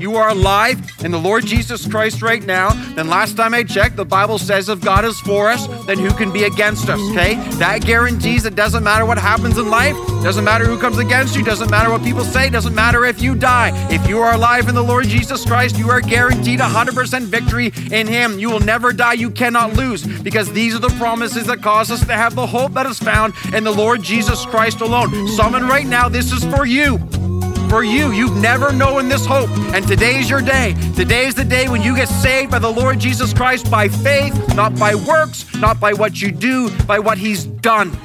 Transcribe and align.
you 0.00 0.16
are 0.16 0.30
alive 0.30 0.80
in 1.04 1.10
the 1.10 1.18
Lord 1.18 1.46
Jesus 1.46 1.86
Christ 1.86 2.22
right 2.22 2.42
now, 2.42 2.70
then 2.94 3.08
last 3.08 3.36
time 3.36 3.54
I 3.54 3.62
checked, 3.62 3.96
the 3.96 4.04
Bible 4.04 4.38
says 4.38 4.68
if 4.68 4.80
God 4.80 5.04
is 5.04 5.20
for 5.20 5.50
us, 5.50 5.66
then 5.86 5.98
who 5.98 6.10
can 6.12 6.32
be 6.32 6.44
against 6.44 6.88
us, 6.88 7.00
okay? 7.10 7.34
That 7.58 7.82
guarantees 7.82 8.46
it 8.46 8.54
doesn't 8.54 8.82
matter 8.82 9.04
what 9.04 9.18
happens 9.18 9.58
in 9.58 9.68
life, 9.68 9.94
doesn't 10.22 10.44
matter 10.44 10.64
who 10.64 10.78
comes 10.78 10.98
against 10.98 11.36
you, 11.36 11.44
doesn't 11.44 11.70
matter 11.70 11.90
what 11.90 12.02
people 12.02 12.24
say, 12.24 12.48
doesn't 12.48 12.74
matter 12.74 13.04
if 13.04 13.20
you 13.20 13.34
die. 13.34 13.70
If 13.90 14.08
you 14.08 14.20
are 14.20 14.34
alive 14.34 14.68
in 14.68 14.74
the 14.74 14.82
Lord 14.82 15.06
Jesus 15.06 15.44
Christ, 15.44 15.78
you 15.78 15.90
are 15.90 16.00
guaranteed 16.00 16.60
100% 16.60 17.22
victory 17.22 17.72
in 17.90 18.06
Him. 18.06 18.38
You 18.38 18.50
will 18.50 18.60
never 18.60 18.92
die, 18.92 19.14
you 19.14 19.30
cannot 19.30 19.74
lose, 19.74 20.06
because 20.20 20.50
these 20.52 20.74
are 20.74 20.78
the 20.78 20.88
promises 20.90 21.46
that 21.46 21.62
cause 21.62 21.90
us 21.90 22.04
to 22.06 22.12
have 22.14 22.34
the 22.34 22.46
hope 22.46 22.72
that 22.72 22.86
is 22.86 22.98
found 22.98 23.34
in 23.54 23.64
the 23.64 23.70
Lord 23.70 24.02
Jesus 24.02 24.46
Christ 24.46 24.80
alone. 24.80 25.28
Someone 25.28 25.68
right 25.68 25.86
now, 25.86 26.08
this 26.08 26.32
is 26.32 26.44
for 26.44 26.64
you 26.64 26.98
for 27.70 27.84
you. 27.84 28.10
You've 28.10 28.36
never 28.36 28.72
known 28.72 29.08
this 29.08 29.24
hope. 29.24 29.48
And 29.72 29.86
today's 29.86 30.28
your 30.28 30.42
day. 30.42 30.74
Today 30.96 31.26
is 31.26 31.36
the 31.36 31.44
day 31.44 31.68
when 31.68 31.82
you 31.82 31.94
get 31.94 32.08
saved 32.08 32.50
by 32.50 32.58
the 32.58 32.68
Lord 32.68 32.98
Jesus 32.98 33.32
Christ 33.32 33.70
by 33.70 33.86
faith, 33.86 34.34
not 34.56 34.76
by 34.76 34.96
works, 34.96 35.46
not 35.54 35.78
by 35.78 35.92
what 35.92 36.20
you 36.20 36.32
do, 36.32 36.68
by 36.86 36.98
what 36.98 37.16
He's 37.16 37.44
done. 37.44 37.96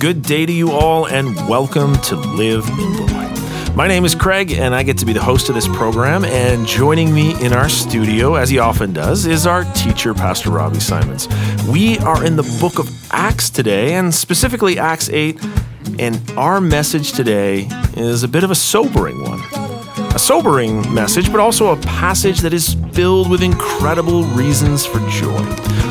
Good 0.00 0.22
day 0.22 0.46
to 0.46 0.52
you 0.52 0.72
all, 0.72 1.08
and 1.08 1.36
welcome 1.46 1.94
to 1.94 2.16
Live 2.16 2.66
in 2.70 2.92
the 2.94 3.12
Light. 3.12 3.76
My 3.76 3.86
name 3.86 4.06
is 4.06 4.14
Craig, 4.14 4.50
and 4.50 4.74
I 4.74 4.82
get 4.82 4.96
to 4.96 5.04
be 5.04 5.12
the 5.12 5.22
host 5.22 5.50
of 5.50 5.54
this 5.54 5.68
program. 5.68 6.24
And 6.24 6.66
joining 6.66 7.14
me 7.14 7.38
in 7.44 7.52
our 7.52 7.68
studio, 7.68 8.36
as 8.36 8.48
he 8.48 8.58
often 8.58 8.94
does, 8.94 9.26
is 9.26 9.46
our 9.46 9.64
teacher, 9.74 10.14
Pastor 10.14 10.52
Robbie 10.52 10.80
Symons. 10.80 11.28
We 11.68 11.98
are 11.98 12.24
in 12.24 12.36
the 12.36 12.58
book 12.62 12.78
of 12.78 12.88
Acts 13.12 13.50
today, 13.50 13.92
and 13.92 14.14
specifically 14.14 14.78
Acts 14.78 15.10
8. 15.10 15.38
And 15.98 16.18
our 16.30 16.62
message 16.62 17.12
today 17.12 17.68
is 17.94 18.22
a 18.22 18.28
bit 18.28 18.42
of 18.42 18.50
a 18.50 18.54
sobering 18.54 19.22
one. 19.22 19.42
A 20.14 20.18
sobering 20.18 20.94
message, 20.94 21.30
but 21.30 21.40
also 21.40 21.72
a 21.72 21.76
passage 21.76 22.40
that 22.40 22.54
is 22.54 22.74
filled 23.00 23.30
with 23.30 23.42
incredible 23.42 24.24
reasons 24.24 24.84
for 24.84 24.98
joy. 25.08 25.42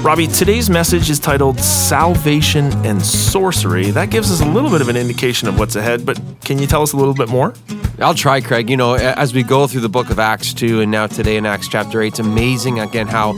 Robbie, 0.04 0.28
today's 0.28 0.70
message 0.70 1.10
is 1.10 1.18
titled 1.18 1.60
Salvation 1.60 2.66
and 2.86 3.04
Sorcery. 3.04 3.90
That 3.90 4.12
gives 4.12 4.32
us 4.32 4.42
a 4.42 4.46
little 4.46 4.70
bit 4.70 4.80
of 4.80 4.90
an 4.90 4.96
indication 4.96 5.48
of 5.48 5.58
what's 5.58 5.76
ahead, 5.76 6.06
but 6.06 6.22
can 6.46 6.60
you 6.60 6.68
tell 6.68 6.84
us 6.84 6.94
a 6.94 6.98
little 6.98 7.16
bit 7.16 7.28
more? 7.28 7.56
I'll 7.98 8.14
try, 8.14 8.42
Craig. 8.42 8.70
You 8.70 8.78
know, 8.78 8.94
as 8.94 9.34
we 9.34 9.42
go 9.42 9.66
through 9.66 9.82
the 9.82 9.90
book 9.90 10.12
of 10.12 10.20
Acts 10.20 10.54
2 10.54 10.82
and 10.82 10.92
now 10.92 11.08
today 11.08 11.38
in 11.38 11.48
Acts 11.48 11.68
chapter 11.68 12.00
8, 12.00 12.10
it's 12.10 12.20
amazing 12.20 12.80
again 12.80 13.08
how 13.08 13.34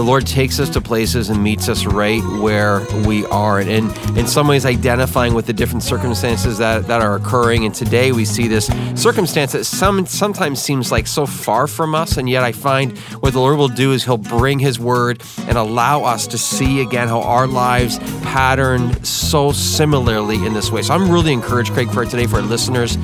the 0.00 0.02
Lord 0.02 0.26
takes 0.26 0.58
us 0.58 0.70
to 0.70 0.80
places 0.80 1.28
and 1.28 1.42
meets 1.42 1.68
us 1.68 1.84
right 1.84 2.22
where 2.40 2.86
we 3.06 3.26
are, 3.26 3.58
and 3.58 3.94
in 4.16 4.26
some 4.26 4.48
ways 4.48 4.64
identifying 4.64 5.34
with 5.34 5.46
the 5.46 5.52
different 5.52 5.82
circumstances 5.82 6.58
that, 6.58 6.86
that 6.86 7.02
are 7.02 7.16
occurring. 7.16 7.66
And 7.66 7.74
today 7.74 8.12
we 8.12 8.24
see 8.24 8.48
this 8.48 8.70
circumstance 8.94 9.52
that 9.52 9.64
some 9.64 10.06
sometimes 10.06 10.62
seems 10.62 10.90
like 10.90 11.06
so 11.06 11.26
far 11.26 11.66
from 11.66 11.94
us, 11.94 12.16
and 12.16 12.30
yet 12.30 12.42
I 12.42 12.52
find 12.52 12.96
what 13.20 13.32
the 13.32 13.40
Lord 13.40 13.58
will 13.58 13.68
do 13.68 13.92
is 13.92 14.04
He'll 14.04 14.16
bring 14.16 14.58
His 14.58 14.78
word 14.78 15.22
and 15.40 15.58
allow 15.58 16.04
us 16.04 16.26
to 16.28 16.38
see 16.38 16.80
again 16.80 17.08
how 17.08 17.22
our 17.22 17.46
lives 17.46 17.98
pattern 18.22 19.04
so 19.04 19.52
similarly 19.52 20.44
in 20.46 20.52
this 20.52 20.70
way. 20.70 20.82
So 20.82 20.94
I'm 20.94 21.10
really 21.10 21.32
encouraged, 21.32 21.72
Craig, 21.72 21.90
for 21.90 22.04
today 22.04 22.26
for 22.26 22.36
our 22.36 22.42
listeners 22.42 22.96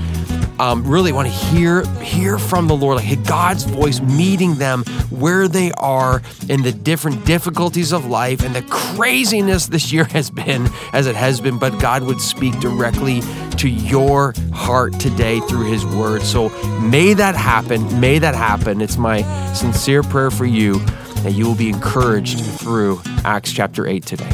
um, 0.59 0.87
really 0.87 1.13
want 1.13 1.29
to 1.29 1.35
hear 1.35 1.85
hear 2.01 2.39
from 2.39 2.67
the 2.67 2.77
Lord, 2.77 2.97
like 2.97 3.25
God's 3.27 3.65
voice 3.65 4.01
meeting 4.01 4.55
them 4.55 4.85
where 5.11 5.49
they 5.49 5.73
are 5.73 6.23
in 6.49 6.63
the 6.63 6.73
different 6.73 7.25
difficulties 7.25 7.93
of 7.93 8.07
life 8.07 8.43
and 8.43 8.55
the 8.55 8.63
craziness 8.63 9.67
this 9.67 9.93
year 9.93 10.05
has 10.05 10.31
been, 10.31 10.69
as 10.93 11.07
it 11.07 11.17
has 11.17 11.41
been. 11.41 11.59
But 11.59 11.79
God 11.81 12.03
would 12.05 12.21
speak 12.21 12.59
directly 12.61 13.21
to 13.59 13.69
your 13.69 14.35
heart 14.53 14.99
today 15.01 15.41
through 15.41 15.71
His 15.71 15.85
Word. 15.85 16.23
So 16.23 16.49
may 16.81 17.15
that 17.15 17.35
happen. 17.35 18.01
May 18.01 18.19
that 18.19 18.35
happen. 18.35 18.81
It's 18.81 18.97
my 18.97 19.23
sincere 19.53 20.03
prayer 20.03 20.31
for 20.31 20.47
you 20.47 20.79
that 21.23 21.33
you 21.33 21.47
will 21.47 21.55
be 21.55 21.71
encouraged 21.71 22.41
through 22.41 23.01
Acts 23.25 23.53
chapter 23.53 23.87
eight 23.87 24.05
today. 24.07 24.31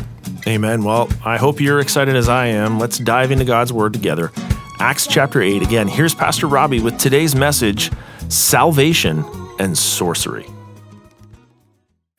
Amen. 0.46 0.82
Well, 0.82 1.08
I 1.24 1.36
hope 1.36 1.60
you're 1.60 1.80
excited 1.80 2.16
as 2.16 2.28
I 2.28 2.46
am. 2.46 2.78
Let's 2.78 2.98
dive 2.98 3.30
into 3.30 3.44
God's 3.44 3.72
Word 3.72 3.92
together. 3.92 4.32
Acts 4.82 5.06
chapter 5.06 5.40
8. 5.40 5.62
Again, 5.62 5.86
here's 5.86 6.12
Pastor 6.12 6.48
Robbie 6.48 6.80
with 6.80 6.98
today's 6.98 7.36
message 7.36 7.92
Salvation 8.28 9.24
and 9.60 9.78
Sorcery. 9.78 10.44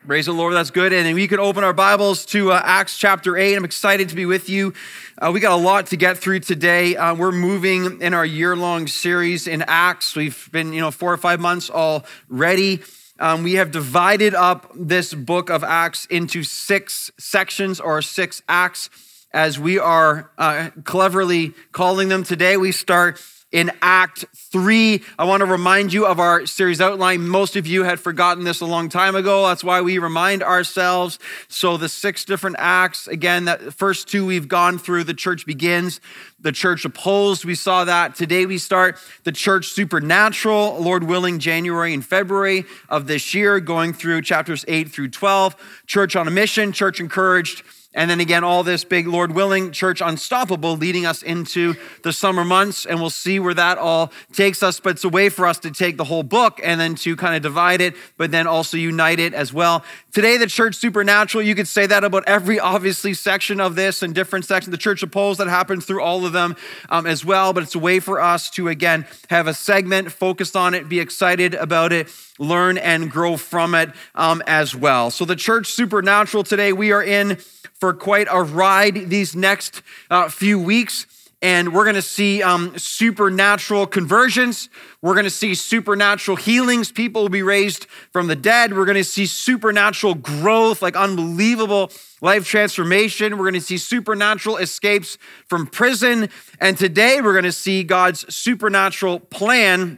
Praise 0.07 0.27
the 0.27 0.31
Lord, 0.31 0.53
that's 0.53 0.71
good. 0.71 0.93
And 0.93 1.13
we 1.13 1.27
can 1.27 1.41
open 1.41 1.65
our 1.65 1.73
Bibles 1.73 2.25
to 2.27 2.53
uh, 2.53 2.61
Acts 2.63 2.97
chapter 2.97 3.35
8. 3.35 3.55
I'm 3.55 3.65
excited 3.65 4.07
to 4.07 4.15
be 4.15 4.25
with 4.25 4.47
you. 4.47 4.73
Uh, 5.21 5.31
we 5.33 5.41
got 5.41 5.51
a 5.51 5.61
lot 5.61 5.87
to 5.87 5.97
get 5.97 6.17
through 6.17 6.39
today. 6.39 6.95
Uh, 6.95 7.13
we're 7.13 7.33
moving 7.33 8.01
in 8.01 8.13
our 8.13 8.25
year 8.25 8.55
long 8.55 8.87
series 8.87 9.45
in 9.45 9.61
Acts. 9.67 10.15
We've 10.15 10.49
been, 10.53 10.71
you 10.71 10.79
know, 10.79 10.89
four 10.89 11.11
or 11.11 11.17
five 11.17 11.41
months 11.41 11.69
already. 11.69 12.81
Um, 13.19 13.43
we 13.43 13.55
have 13.55 13.71
divided 13.71 14.33
up 14.33 14.71
this 14.73 15.13
book 15.13 15.49
of 15.49 15.65
Acts 15.65 16.05
into 16.05 16.43
six 16.43 17.11
sections 17.19 17.81
or 17.81 18.01
six 18.01 18.41
acts 18.47 18.89
as 19.33 19.59
we 19.59 19.79
are 19.79 20.29
uh, 20.37 20.69
cleverly 20.83 21.53
calling 21.71 22.09
them 22.09 22.23
today. 22.23 22.55
We 22.57 22.71
start 22.71 23.21
in 23.53 23.71
Act 23.83 24.25
3. 24.35 25.01
I 25.17 25.25
want 25.25 25.41
to 25.41 25.45
remind 25.45 25.93
you 25.93 26.07
of 26.07 26.19
our 26.19 26.45
series 26.47 26.81
outline. 26.81 27.27
Most 27.27 27.55
of 27.55 27.67
you 27.67 27.83
had 27.83 27.99
forgotten 27.99 28.43
this 28.43 28.61
a 28.61 28.65
long 28.65 28.89
time 28.89 29.15
ago. 29.15 29.47
That's 29.47 29.63
why 29.63 29.81
we 29.81 29.99
remind 29.99 30.41
ourselves. 30.41 31.19
So, 31.49 31.77
the 31.77 31.87
six 31.87 32.25
different 32.25 32.55
acts, 32.57 33.07
again, 33.07 33.45
that 33.45 33.73
first 33.75 34.07
two 34.07 34.25
we've 34.25 34.47
gone 34.47 34.79
through, 34.79 35.03
the 35.03 35.13
church 35.13 35.45
begins, 35.45 36.01
the 36.39 36.51
church 36.51 36.83
opposed. 36.83 37.45
We 37.45 37.53
saw 37.53 37.85
that. 37.85 38.15
Today 38.15 38.47
we 38.47 38.57
start 38.57 38.97
the 39.23 39.31
church 39.31 39.67
supernatural, 39.67 40.79
Lord 40.79 41.03
willing, 41.03 41.37
January 41.37 41.93
and 41.93 42.03
February 42.03 42.65
of 42.89 43.05
this 43.05 43.35
year, 43.35 43.59
going 43.59 43.93
through 43.93 44.23
chapters 44.23 44.65
8 44.67 44.89
through 44.91 45.09
12. 45.09 45.83
Church 45.85 46.15
on 46.15 46.27
a 46.27 46.31
mission, 46.31 46.71
church 46.71 46.99
encouraged 46.99 47.63
and 47.95 48.09
then 48.09 48.19
again, 48.19 48.43
all 48.43 48.63
this 48.63 48.83
big, 48.83 49.07
Lord 49.07 49.35
willing, 49.35 49.71
church 49.71 50.01
unstoppable 50.01 50.75
leading 50.77 51.05
us 51.05 51.21
into 51.21 51.75
the 52.01 52.11
summer 52.11 52.43
months. 52.43 52.85
And 52.85 52.99
we'll 52.99 53.11
see 53.11 53.39
where 53.39 53.53
that 53.53 53.77
all 53.77 54.11
takes 54.31 54.63
us. 54.63 54.79
But 54.79 54.91
it's 54.91 55.03
a 55.03 55.09
way 55.09 55.29
for 55.29 55.45
us 55.45 55.59
to 55.59 55.71
take 55.71 55.97
the 55.97 56.03
whole 56.03 56.23
book 56.23 56.59
and 56.63 56.81
then 56.81 56.95
to 56.95 57.15
kind 57.15 57.35
of 57.35 57.43
divide 57.43 57.81
it, 57.81 57.95
but 58.17 58.31
then 58.31 58.47
also 58.47 58.77
unite 58.77 59.19
it 59.19 59.35
as 59.35 59.53
well. 59.53 59.83
Today, 60.11 60.37
the 60.37 60.47
church 60.47 60.75
supernatural, 60.75 61.43
you 61.43 61.53
could 61.53 61.67
say 61.67 61.85
that 61.85 62.03
about 62.03 62.23
every 62.25 62.59
obviously 62.59 63.13
section 63.13 63.59
of 63.59 63.75
this 63.75 64.01
and 64.01 64.15
different 64.15 64.45
sections. 64.45 64.71
The 64.71 64.77
church 64.77 65.03
opposed 65.03 65.39
that 65.39 65.47
happens 65.47 65.85
through 65.85 66.01
all 66.01 66.25
of 66.25 66.33
them 66.33 66.55
um, 66.89 67.05
as 67.05 67.23
well. 67.23 67.53
But 67.53 67.63
it's 67.63 67.75
a 67.75 67.79
way 67.79 67.99
for 67.99 68.19
us 68.19 68.49
to, 68.51 68.69
again, 68.69 69.05
have 69.29 69.45
a 69.45 69.53
segment 69.53 70.11
focused 70.11 70.55
on 70.55 70.73
it, 70.73 70.89
be 70.89 70.99
excited 70.99 71.53
about 71.53 71.93
it 71.93 72.09
learn 72.39 72.79
and 72.79 73.11
grow 73.11 73.37
from 73.37 73.75
it 73.75 73.91
um, 74.15 74.41
as 74.47 74.75
well. 74.75 75.11
So, 75.11 75.23
the 75.23 75.35
church 75.35 75.67
supernatural 75.67 76.43
today, 76.43 76.73
we 76.73 76.91
are 76.91 77.03
in 77.03 77.37
for 77.83 77.93
quite 77.93 78.29
a 78.31 78.41
ride 78.41 79.09
these 79.09 79.35
next 79.35 79.81
uh, 80.09 80.29
few 80.29 80.57
weeks. 80.57 81.05
And 81.41 81.73
we're 81.73 81.83
going 81.83 81.95
to 81.95 82.01
see 82.01 82.41
um, 82.41 82.77
supernatural 82.77 83.87
conversions. 83.87 84.69
We're 85.01 85.15
going 85.15 85.25
to 85.25 85.29
see 85.29 85.53
supernatural 85.53 86.37
healings. 86.37 86.93
People 86.93 87.23
will 87.23 87.29
be 87.29 87.43
raised 87.43 87.87
from 88.13 88.27
the 88.27 88.37
dead. 88.37 88.73
We're 88.73 88.85
going 88.85 88.95
to 88.95 89.03
see 89.03 89.25
supernatural 89.25 90.15
growth, 90.15 90.81
like 90.81 90.95
unbelievable 90.95 91.91
life 92.21 92.47
transformation. 92.47 93.33
We're 93.33 93.51
going 93.51 93.55
to 93.55 93.59
see 93.59 93.77
supernatural 93.77 94.55
escapes 94.55 95.17
from 95.49 95.67
prison. 95.67 96.29
And 96.61 96.77
today 96.77 97.19
we're 97.19 97.33
going 97.33 97.43
to 97.43 97.51
see 97.51 97.83
God's 97.83 98.33
supernatural 98.33 99.19
plan 99.19 99.97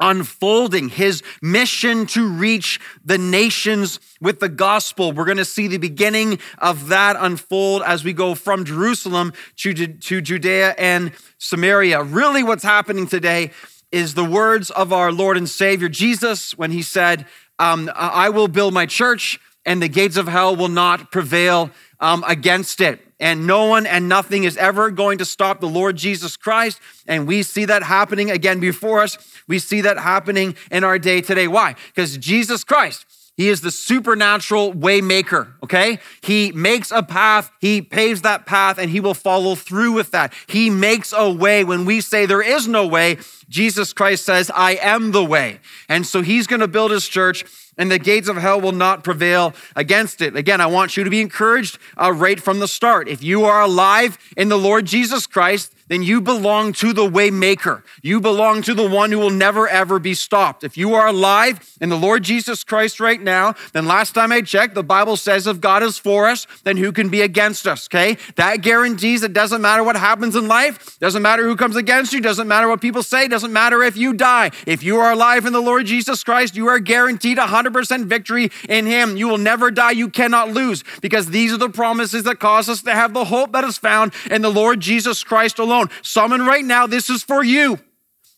unfolding 0.00 0.88
his 0.88 1.22
mission 1.42 2.06
to 2.06 2.28
reach 2.28 2.80
the 3.04 3.18
nations 3.18 4.00
with 4.20 4.40
the 4.40 4.48
gospel. 4.48 5.12
We're 5.12 5.24
going 5.24 5.38
to 5.38 5.44
see 5.44 5.66
the 5.66 5.78
beginning 5.78 6.38
of 6.58 6.88
that 6.88 7.16
unfold 7.18 7.82
as 7.82 8.04
we 8.04 8.12
go 8.12 8.34
from 8.34 8.64
Jerusalem 8.64 9.32
to, 9.56 9.74
to 9.74 10.20
Judea 10.20 10.74
and 10.78 11.12
Samaria. 11.38 12.02
Really, 12.02 12.42
what's 12.42 12.64
happening 12.64 13.06
today 13.06 13.50
is 13.90 14.14
the 14.14 14.24
words 14.24 14.70
of 14.70 14.92
our 14.92 15.10
Lord 15.10 15.36
and 15.36 15.48
Savior 15.48 15.88
Jesus 15.88 16.56
when 16.56 16.70
he 16.70 16.82
said, 16.82 17.26
um, 17.58 17.90
I 17.94 18.28
will 18.28 18.48
build 18.48 18.72
my 18.74 18.86
church 18.86 19.40
and 19.68 19.82
the 19.82 19.88
gates 19.88 20.16
of 20.16 20.26
hell 20.26 20.56
will 20.56 20.68
not 20.68 21.12
prevail 21.12 21.70
um, 22.00 22.24
against 22.26 22.80
it. 22.80 23.00
And 23.20 23.46
no 23.46 23.66
one 23.66 23.86
and 23.86 24.08
nothing 24.08 24.44
is 24.44 24.56
ever 24.56 24.90
going 24.90 25.18
to 25.18 25.24
stop 25.26 25.60
the 25.60 25.68
Lord 25.68 25.96
Jesus 25.96 26.36
Christ. 26.36 26.80
And 27.06 27.26
we 27.28 27.42
see 27.42 27.66
that 27.66 27.82
happening 27.82 28.30
again 28.30 28.60
before 28.60 29.02
us. 29.02 29.18
We 29.46 29.58
see 29.58 29.82
that 29.82 29.98
happening 29.98 30.56
in 30.70 30.84
our 30.84 30.98
day 30.98 31.20
today. 31.20 31.48
Why? 31.48 31.74
Because 31.88 32.16
Jesus 32.16 32.64
Christ, 32.64 33.04
he 33.36 33.48
is 33.48 33.60
the 33.60 33.70
supernatural 33.70 34.72
way 34.72 35.00
maker, 35.02 35.54
okay? 35.62 35.98
He 36.22 36.50
makes 36.52 36.90
a 36.90 37.02
path, 37.02 37.50
he 37.60 37.82
paves 37.82 38.22
that 38.22 38.46
path, 38.46 38.78
and 38.78 38.90
he 38.90 39.00
will 39.00 39.14
follow 39.14 39.54
through 39.54 39.92
with 39.92 40.12
that. 40.12 40.32
He 40.46 40.70
makes 40.70 41.12
a 41.12 41.30
way 41.30 41.62
when 41.62 41.84
we 41.84 42.00
say 42.00 42.24
there 42.24 42.42
is 42.42 42.66
no 42.66 42.86
way. 42.86 43.18
Jesus 43.48 43.92
Christ 43.92 44.24
says, 44.24 44.50
I 44.54 44.72
am 44.76 45.12
the 45.12 45.24
way. 45.24 45.60
And 45.88 46.06
so 46.06 46.22
he's 46.22 46.46
gonna 46.46 46.68
build 46.68 46.90
his 46.90 47.08
church 47.08 47.44
and 47.78 47.90
the 47.90 47.98
gates 47.98 48.28
of 48.28 48.36
hell 48.36 48.60
will 48.60 48.72
not 48.72 49.04
prevail 49.04 49.54
against 49.76 50.20
it. 50.20 50.36
Again, 50.36 50.60
I 50.60 50.66
want 50.66 50.96
you 50.96 51.04
to 51.04 51.10
be 51.10 51.20
encouraged 51.20 51.78
uh, 51.96 52.12
right 52.12 52.40
from 52.40 52.58
the 52.58 52.68
start. 52.68 53.08
If 53.08 53.22
you 53.22 53.44
are 53.44 53.62
alive 53.62 54.18
in 54.36 54.48
the 54.48 54.58
Lord 54.58 54.84
Jesus 54.84 55.26
Christ, 55.26 55.72
then 55.88 56.02
you 56.02 56.20
belong 56.20 56.72
to 56.74 56.92
the 56.92 57.08
waymaker. 57.08 57.82
You 58.02 58.20
belong 58.20 58.62
to 58.62 58.74
the 58.74 58.88
one 58.88 59.10
who 59.10 59.18
will 59.18 59.30
never 59.30 59.66
ever 59.68 59.98
be 59.98 60.14
stopped. 60.14 60.62
If 60.62 60.76
you 60.76 60.94
are 60.94 61.08
alive 61.08 61.76
in 61.80 61.88
the 61.88 61.96
Lord 61.96 62.22
Jesus 62.22 62.62
Christ 62.62 63.00
right 63.00 63.20
now, 63.20 63.54
then 63.72 63.86
last 63.86 64.14
time 64.14 64.30
I 64.30 64.42
checked, 64.42 64.74
the 64.74 64.82
Bible 64.82 65.16
says 65.16 65.46
if 65.46 65.60
God 65.60 65.82
is 65.82 65.98
for 65.98 66.28
us, 66.28 66.46
then 66.64 66.76
who 66.76 66.92
can 66.92 67.08
be 67.08 67.22
against 67.22 67.66
us? 67.66 67.88
Okay? 67.88 68.18
That 68.36 68.60
guarantees 68.62 69.22
it 69.22 69.32
doesn't 69.32 69.62
matter 69.62 69.82
what 69.82 69.96
happens 69.96 70.36
in 70.36 70.46
life, 70.46 70.98
doesn't 70.98 71.22
matter 71.22 71.44
who 71.44 71.56
comes 71.56 71.76
against 71.76 72.12
you, 72.12 72.20
doesn't 72.20 72.48
matter 72.48 72.68
what 72.68 72.80
people 72.80 73.02
say, 73.02 73.26
doesn't 73.26 73.52
matter 73.52 73.82
if 73.82 73.96
you 73.96 74.12
die. 74.12 74.50
If 74.66 74.82
you 74.82 74.98
are 74.98 75.12
alive 75.12 75.46
in 75.46 75.52
the 75.52 75.62
Lord 75.62 75.86
Jesus 75.86 76.22
Christ, 76.22 76.54
you 76.54 76.68
are 76.68 76.78
guaranteed 76.78 77.38
100% 77.38 78.04
victory 78.04 78.50
in 78.68 78.86
him. 78.86 79.16
You 79.16 79.28
will 79.28 79.38
never 79.38 79.70
die, 79.70 79.92
you 79.92 80.08
cannot 80.08 80.50
lose 80.50 80.84
because 81.00 81.30
these 81.30 81.52
are 81.52 81.58
the 81.58 81.70
promises 81.70 82.24
that 82.24 82.38
cause 82.38 82.68
us 82.68 82.82
to 82.82 82.92
have 82.92 83.14
the 83.14 83.24
hope 83.24 83.52
that 83.52 83.64
is 83.64 83.78
found 83.78 84.12
in 84.30 84.42
the 84.42 84.50
Lord 84.50 84.80
Jesus 84.80 85.24
Christ 85.24 85.58
alone 85.58 85.77
alone. 85.82 86.46
Right 86.46 86.64
now, 86.64 86.86
this 86.86 87.10
is 87.10 87.22
for 87.22 87.42
you. 87.42 87.78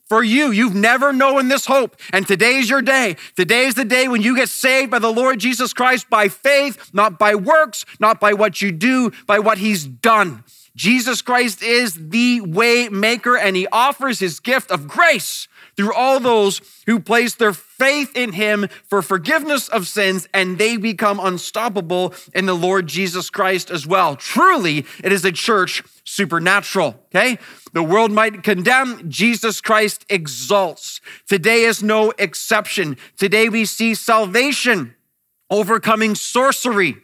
For 0.08 0.24
you, 0.24 0.50
you've 0.50 0.74
never 0.74 1.12
known 1.12 1.46
this 1.46 1.66
hope. 1.66 1.96
And 2.12 2.26
today 2.26 2.56
is 2.56 2.68
your 2.68 2.82
day. 2.82 3.16
Today 3.36 3.66
is 3.66 3.74
the 3.74 3.84
day 3.84 4.08
when 4.08 4.22
you 4.22 4.34
get 4.34 4.48
saved 4.48 4.90
by 4.90 4.98
the 4.98 5.12
Lord 5.12 5.38
Jesus 5.38 5.72
Christ 5.72 6.10
by 6.10 6.26
faith, 6.26 6.90
not 6.92 7.16
by 7.16 7.36
works, 7.36 7.84
not 8.00 8.18
by 8.18 8.32
what 8.32 8.60
you 8.60 8.72
do, 8.72 9.12
by 9.26 9.38
what 9.38 9.58
he's 9.58 9.84
done. 9.84 10.42
Jesus 10.74 11.22
Christ 11.22 11.62
is 11.62 11.94
the 11.94 12.40
way 12.40 12.88
maker 12.88 13.36
and 13.36 13.54
he 13.54 13.68
offers 13.68 14.18
his 14.18 14.40
gift 14.40 14.72
of 14.72 14.88
grace 14.88 15.46
through 15.76 15.94
all 15.94 16.20
those 16.20 16.60
who 16.86 17.00
place 17.00 17.34
their 17.34 17.52
faith 17.52 18.16
in 18.16 18.32
him 18.32 18.68
for 18.86 19.02
forgiveness 19.02 19.68
of 19.68 19.86
sins 19.86 20.28
and 20.34 20.58
they 20.58 20.76
become 20.76 21.20
unstoppable 21.20 22.14
in 22.34 22.46
the 22.46 22.54
Lord 22.54 22.86
Jesus 22.86 23.30
Christ 23.30 23.70
as 23.70 23.86
well. 23.86 24.16
Truly, 24.16 24.86
it 25.02 25.12
is 25.12 25.24
a 25.24 25.32
church 25.32 25.82
supernatural, 26.04 26.96
okay? 27.06 27.38
The 27.72 27.82
world 27.82 28.12
might 28.12 28.42
condemn, 28.42 29.08
Jesus 29.10 29.60
Christ 29.60 30.04
exalts. 30.08 31.00
Today 31.28 31.64
is 31.64 31.82
no 31.82 32.12
exception. 32.18 32.96
Today 33.16 33.48
we 33.48 33.64
see 33.64 33.94
salvation 33.94 34.94
overcoming 35.48 36.14
sorcery. 36.14 36.96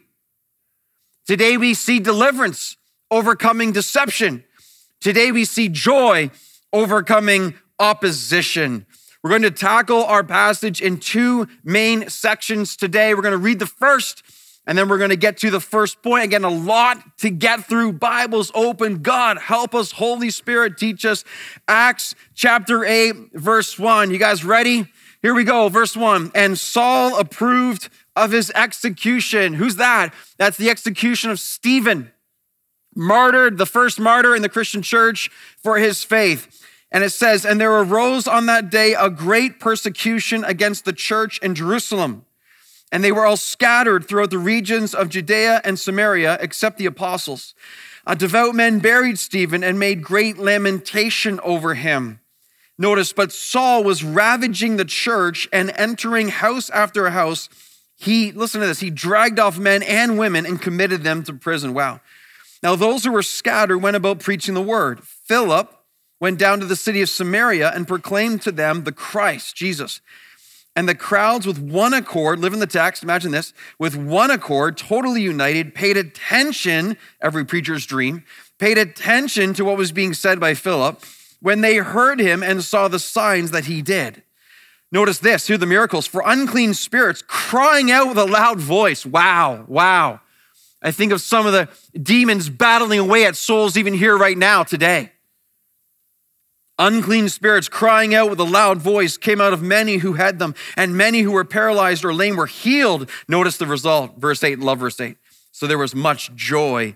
Today 1.25 1.57
we 1.57 1.73
see 1.73 1.99
deliverance 1.99 2.77
overcoming 3.11 3.71
deception. 3.71 4.43
Today 4.99 5.31
we 5.31 5.45
see 5.45 5.69
joy 5.69 6.31
overcoming 6.73 7.55
opposition. 7.79 8.85
We're 9.23 9.31
going 9.31 9.41
to 9.43 9.51
tackle 9.51 10.05
our 10.05 10.23
passage 10.23 10.81
in 10.81 10.97
two 10.99 11.47
main 11.63 12.09
sections 12.09 12.75
today. 12.75 13.13
We're 13.13 13.21
going 13.21 13.31
to 13.33 13.37
read 13.37 13.59
the 13.59 13.65
first, 13.65 14.23
and 14.65 14.77
then 14.77 14.87
we're 14.89 14.99
going 14.99 15.09
to 15.09 15.17
get 15.17 15.37
to 15.37 15.49
the 15.49 15.59
first 15.59 16.01
point. 16.01 16.23
Again, 16.23 16.43
a 16.43 16.49
lot 16.49 17.17
to 17.19 17.29
get 17.29 17.65
through. 17.65 17.93
Bibles 17.93 18.51
open. 18.53 19.01
God, 19.01 19.39
help 19.39 19.73
us. 19.73 19.93
Holy 19.93 20.29
Spirit, 20.29 20.77
teach 20.77 21.03
us. 21.03 21.23
Acts 21.67 22.15
chapter 22.35 22.85
8, 22.85 23.33
verse 23.33 23.77
1. 23.77 24.11
You 24.11 24.17
guys 24.17 24.45
ready? 24.45 24.85
Here 25.21 25.33
we 25.33 25.43
go. 25.43 25.67
Verse 25.69 25.97
1. 25.97 26.31
And 26.35 26.57
Saul 26.57 27.19
approved 27.19 27.89
of 28.15 28.31
his 28.31 28.51
execution. 28.51 29.53
Who's 29.55 29.75
that? 29.75 30.13
That's 30.37 30.57
the 30.57 30.69
execution 30.69 31.31
of 31.31 31.39
Stephen, 31.39 32.11
martyred, 32.95 33.57
the 33.57 33.65
first 33.65 33.99
martyr 33.99 34.35
in 34.35 34.41
the 34.41 34.49
Christian 34.49 34.81
church 34.81 35.29
for 35.61 35.77
his 35.77 36.03
faith. 36.03 36.63
And 36.91 37.03
it 37.03 37.11
says, 37.11 37.45
And 37.45 37.59
there 37.59 37.73
arose 37.73 38.27
on 38.27 38.45
that 38.45 38.69
day 38.69 38.93
a 38.93 39.09
great 39.09 39.59
persecution 39.59 40.43
against 40.43 40.85
the 40.85 40.93
church 40.93 41.37
in 41.39 41.55
Jerusalem. 41.55 42.25
And 42.91 43.03
they 43.03 43.11
were 43.11 43.25
all 43.25 43.37
scattered 43.37 44.07
throughout 44.07 44.29
the 44.29 44.37
regions 44.37 44.95
of 44.95 45.09
Judea 45.09 45.61
and 45.63 45.77
Samaria, 45.77 46.37
except 46.39 46.77
the 46.77 46.85
apostles. 46.85 47.53
A 48.05 48.15
devout 48.15 48.55
men 48.55 48.79
buried 48.79 49.19
Stephen 49.19 49.63
and 49.63 49.77
made 49.77 50.01
great 50.01 50.37
lamentation 50.37 51.41
over 51.41 51.73
him. 51.73 52.21
Notice, 52.77 53.11
but 53.11 53.33
Saul 53.33 53.83
was 53.83 54.03
ravaging 54.03 54.77
the 54.77 54.85
church 54.85 55.49
and 55.51 55.73
entering 55.75 56.29
house 56.29 56.69
after 56.69 57.09
house. 57.09 57.49
He, 57.97 58.31
listen 58.31 58.61
to 58.61 58.67
this, 58.67 58.79
he 58.79 58.91
dragged 58.91 59.39
off 59.39 59.57
men 59.57 59.83
and 59.83 60.17
women 60.17 60.45
and 60.45 60.61
committed 60.61 61.03
them 61.03 61.23
to 61.23 61.33
prison. 61.33 61.73
Wow. 61.73 61.99
Now, 62.63 62.75
those 62.75 63.03
who 63.03 63.11
were 63.11 63.23
scattered 63.23 63.79
went 63.79 63.97
about 63.97 64.19
preaching 64.19 64.53
the 64.53 64.61
word. 64.61 65.03
Philip, 65.03 65.76
went 66.19 66.39
down 66.39 66.59
to 66.59 66.65
the 66.65 66.75
city 66.75 67.01
of 67.01 67.09
Samaria 67.09 67.71
and 67.73 67.87
proclaimed 67.87 68.41
to 68.43 68.51
them 68.51 68.83
the 68.83 68.91
Christ, 68.91 69.55
Jesus. 69.55 70.01
And 70.75 70.87
the 70.87 70.95
crowds, 70.95 71.47
with 71.47 71.57
one 71.57 71.93
accord, 71.93 72.39
live 72.39 72.53
in 72.53 72.59
the 72.59 72.67
text, 72.67 73.01
imagine 73.01 73.31
this, 73.31 73.51
with 73.79 73.95
one 73.95 74.29
accord, 74.29 74.77
totally 74.77 75.21
united, 75.21 75.73
paid 75.73 75.97
attention, 75.97 76.97
every 77.19 77.45
preacher's 77.45 77.85
dream, 77.85 78.23
paid 78.59 78.77
attention 78.77 79.53
to 79.55 79.65
what 79.65 79.77
was 79.77 79.91
being 79.91 80.13
said 80.13 80.39
by 80.39 80.53
Philip 80.53 81.03
when 81.41 81.61
they 81.61 81.77
heard 81.77 82.19
him 82.19 82.43
and 82.43 82.63
saw 82.63 82.87
the 82.87 82.99
signs 82.99 83.51
that 83.51 83.65
he 83.65 83.81
did. 83.81 84.21
Notice 84.91 85.19
this, 85.19 85.47
here 85.47 85.57
the 85.57 85.65
miracles 85.65 86.07
for 86.07 86.23
unclean 86.25 86.73
spirits 86.73 87.23
crying 87.25 87.91
out 87.91 88.07
with 88.07 88.17
a 88.17 88.25
loud 88.25 88.59
voice. 88.59 89.05
Wow, 89.05 89.65
wow. 89.67 90.21
I 90.81 90.91
think 90.91 91.11
of 91.11 91.21
some 91.21 91.45
of 91.45 91.53
the 91.53 91.69
demons 91.97 92.49
battling 92.49 92.99
away 92.99 93.25
at 93.25 93.35
souls 93.35 93.77
even 93.77 93.93
here 93.93 94.15
right 94.15 94.37
now 94.37 94.63
today. 94.63 95.11
Unclean 96.79 97.27
spirits 97.29 97.69
crying 97.69 98.13
out 98.13 98.29
with 98.29 98.39
a 98.39 98.43
loud 98.43 98.79
voice 98.79 99.17
came 99.17 99.41
out 99.41 99.53
of 99.53 99.61
many 99.61 99.97
who 99.97 100.13
had 100.13 100.37
them, 100.37 100.53
and 100.75 100.95
many 100.95 101.21
who 101.21 101.31
were 101.31 101.45
paralyzed 101.45 102.05
or 102.05 102.13
lame 102.13 102.35
were 102.35 102.45
healed. 102.45 103.09
Notice 103.27 103.57
the 103.57 103.65
result, 103.65 104.17
verse 104.17 104.43
8, 104.43 104.59
love 104.59 104.79
verse 104.79 104.99
8. 104.99 105.17
So 105.51 105.65
there 105.65 105.77
was 105.77 105.95
much 105.95 106.33
joy 106.35 106.95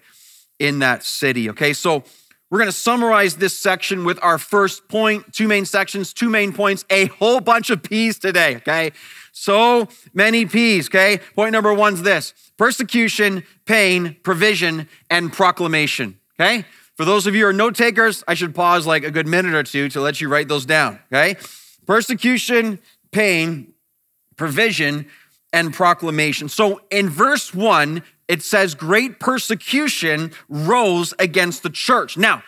in 0.60 0.80
that 0.80 1.04
city. 1.04 1.50
Okay, 1.50 1.74
so 1.74 2.04
we're 2.52 2.60
going 2.60 2.68
to 2.68 2.74
summarize 2.74 3.38
this 3.38 3.58
section 3.58 4.04
with 4.04 4.20
our 4.22 4.38
first 4.38 4.88
point, 4.88 5.34
two 5.34 5.48
main 5.48 5.66
sections, 5.66 6.14
two 6.14 6.30
main 6.30 6.54
points, 6.54 6.86
a 6.90 7.06
whole 7.06 7.40
bunch 7.40 7.70
of 7.70 7.82
P's 7.82 8.20
today. 8.20 8.58
Okay, 8.58 8.92
so 9.32 9.88
many 10.14 10.46
P's. 10.46 10.90
Okay, 10.90 11.20
point 11.34 11.54
number 11.54 11.74
one's 11.74 12.04
this 12.04 12.34
persecution, 12.58 13.44
pain, 13.66 14.18
provision, 14.22 14.88
and 15.10 15.34
proclamation. 15.34 16.20
Okay, 16.40 16.66
for 17.02 17.06
those 17.06 17.26
of 17.26 17.34
you 17.34 17.46
who 17.46 17.50
are 17.50 17.54
note 17.54 17.74
takers, 17.74 18.24
I 18.28 18.36
should 18.36 18.54
pause 18.54 18.86
like 18.86 19.04
a 19.04 19.10
good 19.10 19.26
minute 19.26 19.56
or 19.56 19.64
two 19.64 19.90
to 19.90 20.00
let 20.00 20.22
you 20.22 20.30
write 20.30 20.48
those 20.48 20.68
down, 20.68 21.00
okay? 21.12 21.36
Persecution, 21.88 22.78
pain, 23.12 23.74
provision, 24.38 25.08
and 25.52 25.74
proclamation. 25.74 26.48
So 26.48 26.80
in 26.92 27.10
verse 27.10 27.56
one, 27.56 28.04
it 28.28 28.44
says, 28.44 28.76
Great 28.76 29.20
persecution 29.20 30.32
rose 30.48 31.16
against 31.18 31.64
the 31.64 31.72
church. 31.72 32.18
Now, 32.18 32.44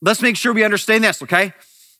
let's 0.00 0.22
make 0.22 0.36
sure 0.36 0.52
we 0.52 0.62
understand 0.62 1.02
this, 1.02 1.20
okay? 1.24 1.52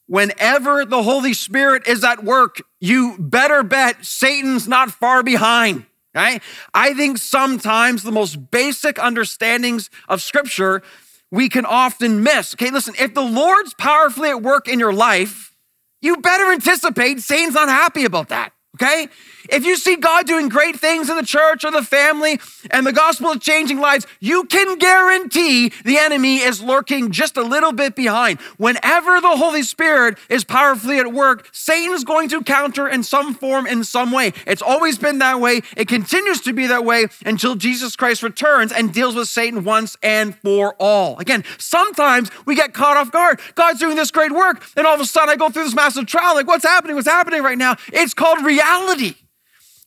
Whenever 0.06 0.84
the 0.84 1.02
Holy 1.02 1.32
Spirit 1.32 1.88
is 1.88 2.04
at 2.04 2.22
work, 2.22 2.62
you 2.78 3.16
better 3.18 3.64
bet 3.64 4.06
Satan's 4.06 4.68
not 4.68 4.92
far 4.92 5.24
behind. 5.24 5.84
Okay? 6.14 6.38
I 6.72 6.94
think 6.94 7.18
sometimes 7.18 8.04
the 8.04 8.12
most 8.12 8.52
basic 8.52 9.02
understandings 9.02 9.90
of 10.08 10.22
Scripture 10.22 10.84
we 11.30 11.48
can 11.48 11.66
often 11.66 12.22
miss. 12.22 12.54
Okay, 12.54 12.70
listen, 12.70 12.94
if 12.98 13.14
the 13.14 13.22
Lord's 13.22 13.74
powerfully 13.74 14.30
at 14.30 14.42
work 14.42 14.68
in 14.68 14.78
your 14.78 14.92
life, 14.92 15.54
you 16.00 16.16
better 16.18 16.52
anticipate 16.52 17.20
Satan's 17.20 17.54
not 17.54 17.68
happy 17.68 18.04
about 18.04 18.28
that. 18.28 18.52
Okay? 18.80 19.08
If 19.48 19.64
you 19.64 19.76
see 19.76 19.96
God 19.96 20.26
doing 20.26 20.48
great 20.48 20.78
things 20.78 21.08
in 21.08 21.16
the 21.16 21.22
church 21.24 21.64
or 21.64 21.70
the 21.70 21.82
family 21.82 22.38
and 22.70 22.86
the 22.86 22.92
gospel 22.92 23.30
is 23.30 23.40
changing 23.40 23.80
lives, 23.80 24.06
you 24.20 24.44
can 24.44 24.76
guarantee 24.76 25.72
the 25.84 25.96
enemy 25.96 26.38
is 26.38 26.62
lurking 26.62 27.10
just 27.10 27.36
a 27.36 27.42
little 27.42 27.72
bit 27.72 27.96
behind. 27.96 28.40
Whenever 28.58 29.20
the 29.20 29.36
Holy 29.36 29.62
Spirit 29.62 30.18
is 30.28 30.44
powerfully 30.44 30.98
at 30.98 31.12
work, 31.12 31.48
Satan's 31.50 32.04
going 32.04 32.28
to 32.28 32.42
counter 32.42 32.86
in 32.86 33.02
some 33.02 33.34
form, 33.34 33.66
in 33.66 33.84
some 33.84 34.12
way. 34.12 34.34
It's 34.46 34.60
always 34.60 34.98
been 34.98 35.18
that 35.20 35.40
way. 35.40 35.62
It 35.76 35.88
continues 35.88 36.42
to 36.42 36.52
be 36.52 36.66
that 36.66 36.84
way 36.84 37.06
until 37.24 37.54
Jesus 37.56 37.96
Christ 37.96 38.22
returns 38.22 38.70
and 38.70 38.92
deals 38.92 39.14
with 39.14 39.28
Satan 39.28 39.64
once 39.64 39.96
and 40.02 40.36
for 40.36 40.76
all. 40.78 41.18
Again, 41.18 41.42
sometimes 41.56 42.30
we 42.44 42.54
get 42.54 42.74
caught 42.74 42.98
off 42.98 43.10
guard. 43.10 43.40
God's 43.54 43.80
doing 43.80 43.96
this 43.96 44.10
great 44.10 44.32
work, 44.32 44.62
and 44.76 44.86
all 44.86 44.94
of 44.94 45.00
a 45.00 45.06
sudden 45.06 45.30
I 45.30 45.36
go 45.36 45.48
through 45.48 45.64
this 45.64 45.74
massive 45.74 46.06
trial. 46.06 46.34
Like, 46.34 46.46
what's 46.46 46.64
happening? 46.64 46.96
What's 46.96 47.08
happening 47.08 47.42
right 47.42 47.58
now? 47.58 47.76
It's 47.92 48.12
called 48.12 48.44
reality. 48.44 48.67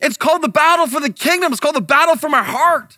It's 0.01 0.17
called 0.17 0.41
the 0.41 0.49
battle 0.49 0.87
for 0.87 0.99
the 0.99 1.13
kingdom. 1.13 1.51
It's 1.51 1.61
called 1.61 1.75
the 1.75 1.81
battle 1.81 2.15
for 2.15 2.27
my 2.27 2.43
heart. 2.43 2.97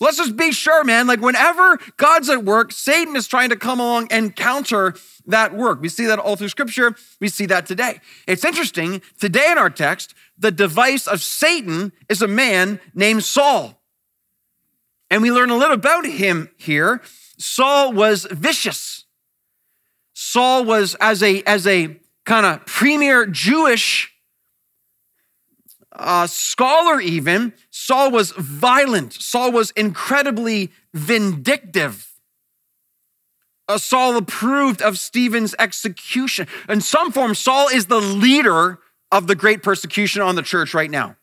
Let's 0.00 0.16
just 0.16 0.36
be 0.36 0.50
sure, 0.50 0.82
man. 0.82 1.06
Like 1.06 1.20
whenever 1.20 1.78
God's 1.96 2.28
at 2.28 2.44
work, 2.44 2.72
Satan 2.72 3.14
is 3.14 3.28
trying 3.28 3.50
to 3.50 3.56
come 3.56 3.78
along 3.78 4.08
and 4.10 4.34
counter 4.34 4.96
that 5.26 5.54
work. 5.54 5.80
We 5.80 5.88
see 5.88 6.06
that 6.06 6.18
all 6.18 6.34
through 6.34 6.48
scripture. 6.48 6.96
We 7.20 7.28
see 7.28 7.46
that 7.46 7.66
today. 7.66 8.00
It's 8.26 8.44
interesting. 8.44 9.00
Today 9.20 9.52
in 9.52 9.58
our 9.58 9.70
text, 9.70 10.14
the 10.36 10.50
device 10.50 11.06
of 11.06 11.22
Satan 11.22 11.92
is 12.08 12.20
a 12.20 12.26
man 12.26 12.80
named 12.92 13.22
Saul. 13.22 13.80
And 15.08 15.22
we 15.22 15.30
learn 15.30 15.50
a 15.50 15.56
little 15.56 15.74
about 15.74 16.04
him 16.04 16.50
here. 16.56 17.00
Saul 17.38 17.92
was 17.92 18.26
vicious. 18.28 19.04
Saul 20.14 20.64
was 20.64 20.96
as 21.00 21.22
a, 21.22 21.42
as 21.44 21.66
a 21.68 22.00
kind 22.24 22.46
of 22.46 22.66
premier 22.66 23.26
Jewish 23.26 24.11
uh, 25.94 26.26
scholar, 26.26 27.00
even, 27.00 27.52
Saul 27.70 28.10
was 28.10 28.32
violent. 28.32 29.12
Saul 29.12 29.52
was 29.52 29.70
incredibly 29.72 30.70
vindictive. 30.94 32.08
Uh, 33.68 33.78
Saul 33.78 34.16
approved 34.16 34.82
of 34.82 34.98
Stephen's 34.98 35.54
execution. 35.58 36.46
In 36.68 36.80
some 36.80 37.12
form, 37.12 37.34
Saul 37.34 37.68
is 37.68 37.86
the 37.86 38.00
leader 38.00 38.78
of 39.10 39.26
the 39.26 39.34
great 39.34 39.62
persecution 39.62 40.22
on 40.22 40.34
the 40.34 40.42
church 40.42 40.74
right 40.74 40.90
now. 40.90 41.16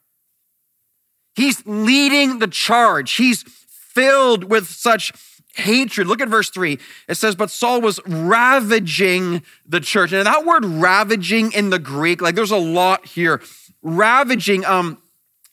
He's 1.35 1.65
leading 1.65 2.39
the 2.39 2.47
charge. 2.47 3.13
He's 3.13 3.43
filled 3.43 4.43
with 4.45 4.67
such 4.67 5.11
hatred. 5.55 6.07
Look 6.07 6.21
at 6.21 6.29
verse 6.29 6.49
three. 6.49 6.79
It 7.07 7.15
says, 7.15 7.35
But 7.35 7.49
Saul 7.49 7.81
was 7.81 7.99
ravaging 8.05 9.43
the 9.65 9.79
church. 9.79 10.11
And 10.11 10.25
that 10.25 10.45
word 10.45 10.63
ravaging 10.63 11.51
in 11.53 11.69
the 11.71 11.79
Greek, 11.79 12.21
like 12.21 12.35
there's 12.35 12.51
a 12.51 12.57
lot 12.57 13.05
here 13.05 13.41
ravaging. 13.81 14.65
Um, 14.65 15.01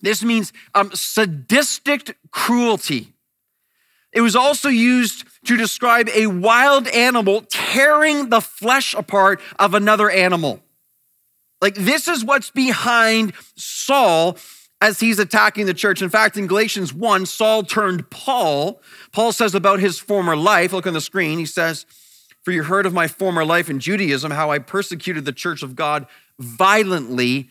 this 0.00 0.22
means 0.22 0.52
um, 0.74 0.90
sadistic 0.92 2.16
cruelty. 2.30 3.12
It 4.12 4.20
was 4.20 4.36
also 4.36 4.68
used 4.68 5.24
to 5.44 5.56
describe 5.56 6.08
a 6.08 6.26
wild 6.26 6.88
animal 6.88 7.42
tearing 7.48 8.30
the 8.30 8.40
flesh 8.40 8.94
apart 8.94 9.40
of 9.58 9.74
another 9.74 10.08
animal. 10.10 10.60
Like, 11.60 11.74
this 11.74 12.08
is 12.08 12.24
what's 12.24 12.50
behind 12.50 13.34
Saul 13.56 14.36
as 14.80 15.00
he's 15.00 15.18
attacking 15.18 15.66
the 15.66 15.74
church. 15.74 16.02
In 16.02 16.10
fact, 16.10 16.36
in 16.36 16.46
Galatians 16.46 16.92
1, 16.92 17.26
Saul 17.26 17.62
turned 17.62 18.10
Paul. 18.10 18.80
Paul 19.12 19.32
says 19.32 19.54
about 19.54 19.80
his 19.80 19.98
former 19.98 20.36
life, 20.36 20.72
look 20.72 20.86
on 20.86 20.94
the 20.94 21.00
screen, 21.00 21.38
he 21.38 21.46
says, 21.46 21.86
For 22.42 22.52
you 22.52 22.62
heard 22.62 22.86
of 22.86 22.92
my 22.92 23.08
former 23.08 23.44
life 23.44 23.70
in 23.70 23.80
Judaism, 23.80 24.30
how 24.30 24.50
I 24.50 24.58
persecuted 24.58 25.24
the 25.24 25.32
church 25.32 25.62
of 25.62 25.76
God 25.76 26.06
violently 26.38 27.50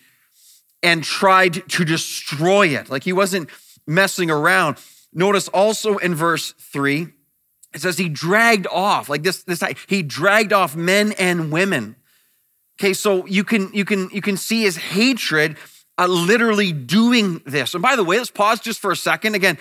and 0.83 1.03
tried 1.03 1.67
to 1.69 1.85
destroy 1.85 2.67
it. 2.67 2.89
Like 2.89 3.03
he 3.03 3.13
wasn't 3.13 3.49
messing 3.87 4.29
around. 4.29 4.77
Notice 5.13 5.47
also 5.47 5.97
in 5.97 6.15
verse 6.15 6.53
three, 6.59 7.07
it 7.73 7.81
says 7.81 7.97
he 7.97 8.09
dragged 8.09 8.67
off, 8.67 9.09
like 9.09 9.23
this, 9.23 9.43
this 9.43 9.63
he 9.87 10.01
dragged 10.01 10.53
off 10.53 10.75
men 10.75 11.13
and 11.13 11.51
women. 11.51 11.95
Okay, 12.79 12.93
so 12.93 13.25
you 13.25 13.43
can 13.43 13.71
you 13.73 13.85
can 13.85 14.09
you 14.11 14.21
can 14.21 14.37
see 14.37 14.63
his 14.63 14.77
hatred 14.77 15.57
uh, 15.97 16.07
literally 16.07 16.71
doing 16.73 17.41
this. 17.45 17.73
And 17.73 17.81
by 17.81 17.95
the 17.95 18.03
way, 18.03 18.17
let's 18.17 18.31
pause 18.31 18.59
just 18.59 18.79
for 18.79 18.91
a 18.91 18.95
second. 18.95 19.35
Again, 19.35 19.57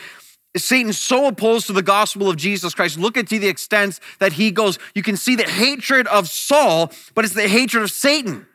Satan's 0.56 0.98
so 0.98 1.26
opposed 1.26 1.66
to 1.66 1.72
the 1.72 1.82
gospel 1.82 2.28
of 2.28 2.36
Jesus 2.36 2.74
Christ. 2.74 2.98
Look 2.98 3.16
at 3.16 3.28
to 3.28 3.38
the 3.38 3.48
extent 3.48 4.00
that 4.18 4.34
he 4.34 4.50
goes, 4.50 4.78
you 4.94 5.02
can 5.02 5.16
see 5.16 5.36
the 5.36 5.44
hatred 5.44 6.06
of 6.08 6.28
Saul, 6.28 6.92
but 7.14 7.24
it's 7.24 7.34
the 7.34 7.48
hatred 7.48 7.82
of 7.82 7.90
Satan. 7.90 8.46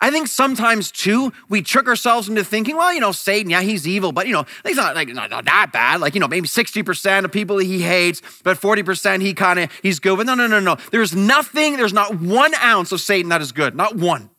I 0.00 0.10
think 0.10 0.28
sometimes 0.28 0.90
too, 0.90 1.32
we 1.48 1.62
trick 1.62 1.88
ourselves 1.88 2.28
into 2.28 2.44
thinking, 2.44 2.76
well, 2.76 2.92
you 2.92 3.00
know, 3.00 3.12
Satan, 3.12 3.50
yeah, 3.50 3.62
he's 3.62 3.86
evil, 3.86 4.12
but 4.12 4.26
you 4.26 4.32
know, 4.32 4.44
he's 4.64 4.76
not 4.76 4.94
like 4.94 5.08
not, 5.08 5.30
not 5.30 5.44
that 5.46 5.70
bad. 5.72 6.00
Like, 6.00 6.14
you 6.14 6.20
know, 6.20 6.28
maybe 6.28 6.48
60% 6.48 7.24
of 7.24 7.32
people 7.32 7.58
he 7.58 7.80
hates, 7.80 8.20
but 8.42 8.58
40% 8.58 9.22
he 9.22 9.34
kind 9.34 9.58
of 9.58 9.70
he's 9.82 10.00
good. 10.00 10.16
But 10.16 10.26
no, 10.26 10.34
no, 10.34 10.46
no, 10.46 10.60
no. 10.60 10.76
There's 10.90 11.14
nothing, 11.14 11.76
there's 11.76 11.92
not 11.92 12.20
one 12.20 12.54
ounce 12.56 12.92
of 12.92 13.00
Satan 13.00 13.30
that 13.30 13.40
is 13.40 13.52
good. 13.52 13.74
Not 13.74 13.96
one. 13.96 14.30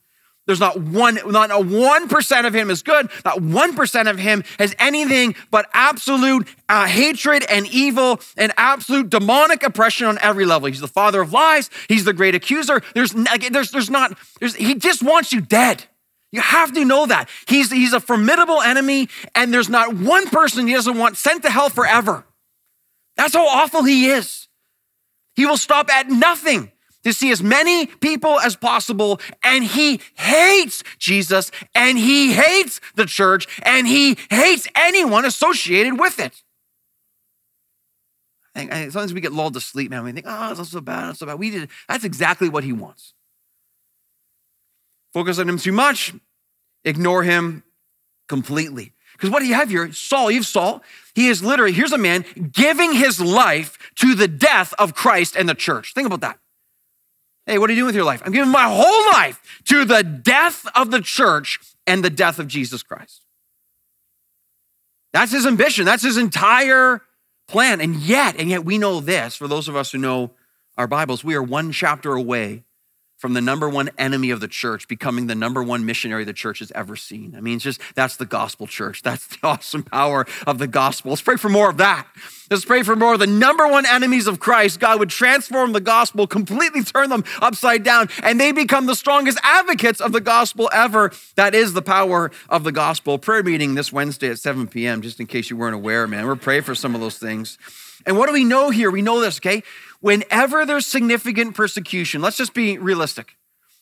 There's 0.46 0.60
not 0.60 0.80
one, 0.80 1.20
not 1.25 1.50
a 1.52 1.60
one 1.60 2.08
percent 2.08 2.46
of 2.46 2.54
him 2.54 2.70
is 2.70 2.84
good. 2.84 3.10
Not 3.24 3.42
one 3.42 3.75
percent 3.75 4.08
of 4.08 4.20
him 4.20 4.44
has 4.60 4.75
anything 4.78 5.36
but 5.50 5.68
absolute 5.74 6.48
uh, 6.70 6.86
hatred 6.86 7.44
and 7.50 7.66
evil 7.68 8.20
and 8.38 8.54
absolute 8.56 9.10
demonic 9.10 9.64
oppression 9.64 10.08
on 10.08 10.20
every 10.22 10.46
level. 10.46 10.68
He's 10.68 10.82
the 10.82 10.88
father 10.88 11.22
of 11.22 11.34
lies. 11.34 11.70
He's 11.90 12.06
the 12.06 12.14
great 12.14 12.36
accuser. 12.36 12.82
There's, 12.94 13.14
there's, 13.52 13.72
there's 13.72 13.90
not. 13.90 14.18
There's, 14.40 14.56
he 14.56 14.75
just 14.75 15.02
wants 15.02 15.34
you 15.34 15.42
dead. 15.42 15.86
You 16.32 16.42
have 16.42 16.74
to 16.74 16.84
know 16.84 17.06
that 17.06 17.30
he's 17.48 17.72
he's 17.72 17.94
a 17.94 18.00
formidable 18.00 18.62
enemy, 18.62 19.10
and 19.34 19.54
there's 19.54 19.70
not 19.70 19.96
one 19.96 20.28
person 20.30 20.68
he 20.68 20.74
doesn't 20.74 20.98
want 20.98 21.18
sent 21.18 21.44
to 21.44 21.50
hell 21.50 21.70
forever. 21.70 22.25
That's 23.16 23.34
how 23.34 23.48
awful 23.48 23.84
he 23.84 24.08
is. 24.08 24.48
He 25.36 25.46
will 25.46 25.58
stop 25.58 25.90
at 25.90 26.10
nothing 26.10 26.72
to 27.06 27.14
see 27.14 27.32
as 27.32 27.42
many 27.42 27.86
people 27.86 28.40
as 28.40 28.58
possible. 28.58 29.22
And 29.44 29.64
he 29.64 30.02
hates 30.16 30.84
Jesus 31.00 31.52
and 31.74 31.98
he 31.98 32.34
hates 32.34 32.82
the 32.96 33.06
church 33.06 33.48
and 33.64 33.88
he 33.88 34.18
hates 34.30 34.68
anyone 34.76 35.24
associated 35.24 35.98
with 35.98 36.20
it. 36.20 36.44
Think 38.54 38.72
sometimes 38.72 39.14
we 39.14 39.22
get 39.22 39.34
lulled 39.34 39.54
to 39.54 39.62
sleep, 39.62 39.92
man. 39.92 40.04
We 40.04 40.14
think, 40.14 40.26
oh, 40.28 40.50
it's 40.50 40.58
not 40.58 40.68
so 40.68 40.82
bad, 40.82 41.06
not 41.06 41.18
so 41.18 41.26
bad. 41.26 41.38
We 41.38 41.52
did. 41.52 41.70
That's 41.88 42.04
exactly 42.04 42.50
what 42.50 42.64
he 42.64 42.74
wants. 42.74 43.14
Focus 45.14 45.40
on 45.40 45.48
him 45.48 45.58
too 45.58 45.72
much, 45.72 46.14
ignore 46.84 47.24
him 47.24 47.64
completely. 48.28 48.94
Because 49.14 49.30
what 49.30 49.40
do 49.40 49.46
you 49.46 49.54
have 49.54 49.70
here? 49.70 49.92
Saul, 49.94 50.32
you 50.32 50.40
have 50.40 50.46
Saul. 50.46 50.82
He 51.14 51.28
is 51.28 51.44
literally, 51.44 51.72
here's 51.72 51.94
a 51.94 51.98
man 51.98 52.26
giving 52.52 52.94
his 52.94 53.22
life 53.22 53.78
to 53.96 54.16
the 54.16 54.28
death 54.28 54.74
of 54.80 54.94
Christ 54.94 55.36
and 55.36 55.48
the 55.48 55.56
church. 55.56 55.94
Think 55.94 56.08
about 56.08 56.22
that. 56.22 56.40
Hey, 57.46 57.58
what 57.58 57.70
are 57.70 57.74
you 57.74 57.82
doing 57.82 57.88
with 57.88 57.96
your 57.96 58.06
life? 58.06 58.22
I'm 58.25 58.32
giving 58.32 58.52
my 58.52 58.64
whole 58.64 59.12
life 59.14 59.40
to 59.66 59.86
the 59.86 60.04
death 60.04 60.66
of 60.75 60.92
the 60.92 61.02
church 61.02 61.60
and 61.86 62.04
the 62.04 62.10
death 62.10 62.40
of 62.40 62.48
Jesus 62.48 62.84
Christ. 62.84 63.22
That's 65.14 65.32
his 65.32 65.46
ambition. 65.46 65.86
That's 65.86 66.04
his 66.04 66.18
entire 66.18 67.02
plan. 67.48 67.80
And 67.80 67.96
yet, 67.96 68.36
and 68.38 68.50
yet 68.50 68.66
we 68.66 68.78
know 68.78 69.00
this, 69.00 69.36
for 69.36 69.48
those 69.48 69.70
of 69.70 69.75
us 69.75 69.92
who 69.92 69.98
know 69.98 70.32
our 70.78 70.88
Bibles, 70.88 71.24
we 71.24 71.36
are 71.36 71.44
one 71.44 71.72
chapter 71.72 72.14
away 72.14 72.64
from 73.25 73.34
the 73.34 73.41
number 73.41 73.67
one 73.67 73.89
enemy 73.98 74.29
of 74.29 74.39
the 74.39 74.48
church 74.48 74.88
becoming 74.88 75.25
the 75.25 75.34
number 75.34 75.63
one 75.63 75.84
missionary 75.84 76.24
the 76.24 76.32
church 76.32 76.60
has 76.60 76.72
ever 76.74 76.96
seen. 76.96 77.34
I 77.36 77.41
mean, 77.41 77.55
it's 77.55 77.63
just 77.63 77.82
that's 77.96 78.17
the 78.17 78.25
gospel 78.27 78.67
church. 78.67 79.01
That's 79.01 79.25
the 79.25 79.39
awesome 79.44 79.82
power 79.82 80.27
of 80.46 80.60
the 80.60 80.67
gospel. 80.67 81.10
Let's 81.10 81.24
pray 81.24 81.38
for 81.38 81.50
more 81.50 81.67
of 81.67 81.77
that. 81.77 82.05
Let's 82.51 82.65
pray 82.65 82.84
for 82.84 82.96
more 82.96 83.15
of 83.15 83.20
the 83.20 83.25
number 83.25 83.67
one 83.67 83.88
enemies 83.88 84.27
of 84.27 84.39
Christ. 84.39 84.79
God 84.79 85.00
would 85.00 85.10
transform 85.10 85.72
the 85.72 85.82
gospel, 85.82 86.27
completely 86.27 86.84
turn 86.84 87.10
them 87.10 87.24
upside 87.41 87.82
down, 87.82 88.10
and 88.22 88.39
they 88.39 88.51
become 88.51 88.86
the 88.86 88.94
strongest 88.94 89.39
advocates 89.41 90.00
of 90.00 90.12
the 90.12 90.22
gospel 90.22 90.70
ever. 90.72 91.12
That 91.34 91.55
is 91.55 91.74
the 91.74 91.82
power 91.82 92.29
of 92.48 92.63
the 92.63 92.72
gospel. 92.72 93.17
Prayer 93.17 93.41
meeting 93.41 93.74
this 93.74 93.91
Wednesday 93.91 94.29
at 94.29 94.38
7 94.38 94.67
p.m., 94.67 95.01
just 95.01 95.20
in 95.20 95.25
case 95.25 95.50
you 95.50 95.58
weren't 95.58 95.74
aware, 95.74 96.05
man. 96.05 96.27
We're 96.27 96.36
praying 96.36 96.62
for 96.62 96.75
some 96.75 96.94
of 96.94 97.01
those 97.01 97.17
things. 97.17 97.58
And 98.05 98.17
what 98.17 98.27
do 98.27 98.34
we 98.34 98.44
know 98.44 98.70
here? 98.70 98.91
We 98.91 99.01
know 99.01 99.20
this, 99.20 99.38
okay? 99.39 99.63
Whenever 100.00 100.66
there's 100.66 100.86
significant 100.86 101.56
persecution, 101.56 102.22
let's 102.22 102.38
just 102.38 102.54
be 102.54 102.78
realistic. 102.78 103.38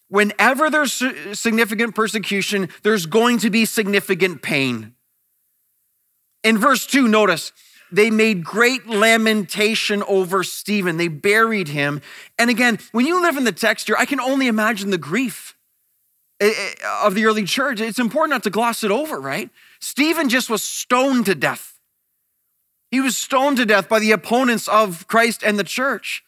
Whenever 0.10 0.70
there's 0.70 1.02
significant 1.38 1.96
persecution, 1.96 2.70
there's 2.84 3.06
going 3.06 3.40
to 3.40 3.50
be 3.50 3.66
significant 3.66 4.42
pain. 4.42 4.94
In 6.44 6.58
verse 6.58 6.86
2, 6.86 7.08
notice, 7.08 7.52
they 7.92 8.10
made 8.10 8.44
great 8.44 8.88
lamentation 8.88 10.04
over 10.04 10.44
Stephen. 10.44 10.98
They 10.98 11.08
buried 11.08 11.68
him. 11.68 12.02
And 12.38 12.50
again, 12.50 12.80
when 12.92 13.06
you 13.06 13.22
live 13.22 13.38
in 13.38 13.44
the 13.44 13.52
text 13.52 13.88
here, 13.88 13.96
I 13.98 14.06
can 14.06 14.20
only 14.20 14.48
imagine 14.48 14.90
the 14.90 14.98
grief 14.98 15.56
eh, 16.40 16.52
eh, 16.56 16.74
of 17.04 17.16
the 17.16 17.26
early 17.26 17.46
church. 17.46 17.80
It's 17.80 18.00
important 18.00 18.32
not 18.32 18.44
to 18.44 18.50
gloss 18.50 18.84
it 18.84 18.92
over, 18.92 19.20
right? 19.20 19.50
Stephen 19.80 20.28
just 20.28 20.50
was 20.50 20.64
stoned 20.64 21.28
to 21.28 21.36
death. 21.36 21.73
He 22.94 23.02
was 23.02 23.18
stoned 23.18 23.58
to 23.58 23.66
death 23.66 23.90
by 23.90 23.98
the 23.98 24.12
opponents 24.12 24.68
of 24.68 25.08
Christ 25.08 25.42
and 25.42 25.58
the 25.58 25.64
church. 25.64 26.24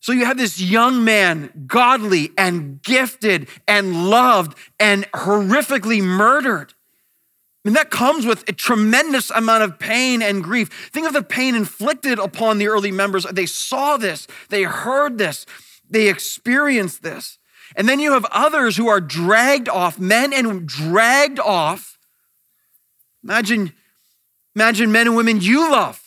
So 0.00 0.10
you 0.10 0.24
have 0.24 0.36
this 0.36 0.60
young 0.60 1.04
man, 1.04 1.66
godly 1.68 2.32
and 2.36 2.82
gifted 2.82 3.46
and 3.68 4.10
loved 4.10 4.58
and 4.80 5.08
horrifically 5.12 6.02
murdered. 6.02 6.74
And 7.64 7.76
that 7.76 7.90
comes 7.90 8.26
with 8.26 8.48
a 8.48 8.52
tremendous 8.52 9.30
amount 9.30 9.62
of 9.62 9.78
pain 9.78 10.20
and 10.20 10.42
grief. 10.42 10.90
Think 10.92 11.06
of 11.06 11.12
the 11.12 11.22
pain 11.22 11.54
inflicted 11.54 12.18
upon 12.18 12.58
the 12.58 12.66
early 12.66 12.90
members. 12.90 13.22
They 13.22 13.46
saw 13.46 13.96
this, 13.96 14.26
they 14.48 14.64
heard 14.64 15.18
this, 15.18 15.46
they 15.88 16.08
experienced 16.08 17.04
this. 17.04 17.38
And 17.76 17.88
then 17.88 18.00
you 18.00 18.14
have 18.14 18.26
others 18.32 18.76
who 18.76 18.88
are 18.88 19.00
dragged 19.00 19.68
off, 19.68 20.00
men 20.00 20.32
and 20.32 20.66
dragged 20.66 21.38
off. 21.38 21.96
Imagine, 23.22 23.72
imagine 24.56 24.90
men 24.90 25.06
and 25.06 25.14
women 25.14 25.40
you 25.40 25.70
love 25.70 26.06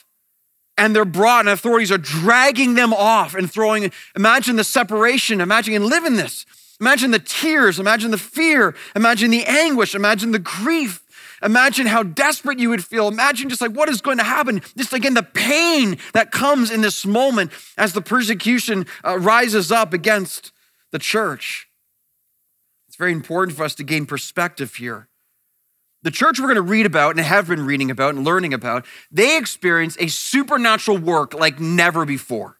and 0.81 0.95
they're 0.95 1.05
brought, 1.05 1.41
and 1.41 1.49
authorities 1.49 1.91
are 1.91 1.99
dragging 1.99 2.73
them 2.73 2.91
off 2.91 3.35
and 3.35 3.51
throwing. 3.51 3.91
Imagine 4.15 4.55
the 4.55 4.63
separation. 4.63 5.39
Imagine 5.39 5.75
and 5.75 5.85
live 5.85 6.05
in 6.05 6.15
this. 6.15 6.43
Imagine 6.79 7.11
the 7.11 7.19
tears. 7.19 7.79
Imagine 7.79 8.09
the 8.09 8.17
fear. 8.17 8.73
Imagine 8.95 9.29
the 9.29 9.45
anguish. 9.45 9.93
Imagine 9.93 10.31
the 10.31 10.39
grief. 10.39 11.03
Imagine 11.43 11.85
how 11.85 12.01
desperate 12.01 12.57
you 12.57 12.69
would 12.69 12.83
feel. 12.83 13.07
Imagine 13.07 13.47
just 13.47 13.61
like 13.61 13.73
what 13.73 13.89
is 13.89 14.01
going 14.01 14.17
to 14.17 14.23
happen. 14.23 14.63
Just 14.75 14.91
again, 14.91 15.13
the 15.13 15.21
pain 15.21 15.99
that 16.13 16.31
comes 16.31 16.71
in 16.71 16.81
this 16.81 17.05
moment 17.05 17.51
as 17.77 17.93
the 17.93 18.01
persecution 18.01 18.87
uh, 19.05 19.19
rises 19.19 19.71
up 19.71 19.93
against 19.93 20.51
the 20.89 20.97
church. 20.97 21.67
It's 22.87 22.97
very 22.97 23.11
important 23.11 23.55
for 23.55 23.65
us 23.65 23.75
to 23.75 23.83
gain 23.83 24.07
perspective 24.07 24.73
here. 24.73 25.09
The 26.03 26.11
church 26.11 26.39
we're 26.39 26.47
going 26.47 26.55
to 26.55 26.61
read 26.61 26.85
about 26.85 27.15
and 27.15 27.25
have 27.25 27.47
been 27.47 27.65
reading 27.65 27.91
about 27.91 28.15
and 28.15 28.25
learning 28.25 28.53
about, 28.53 28.85
they 29.11 29.37
experience 29.37 29.95
a 29.99 30.07
supernatural 30.07 30.97
work 30.97 31.33
like 31.33 31.59
never 31.59 32.05
before. 32.05 32.57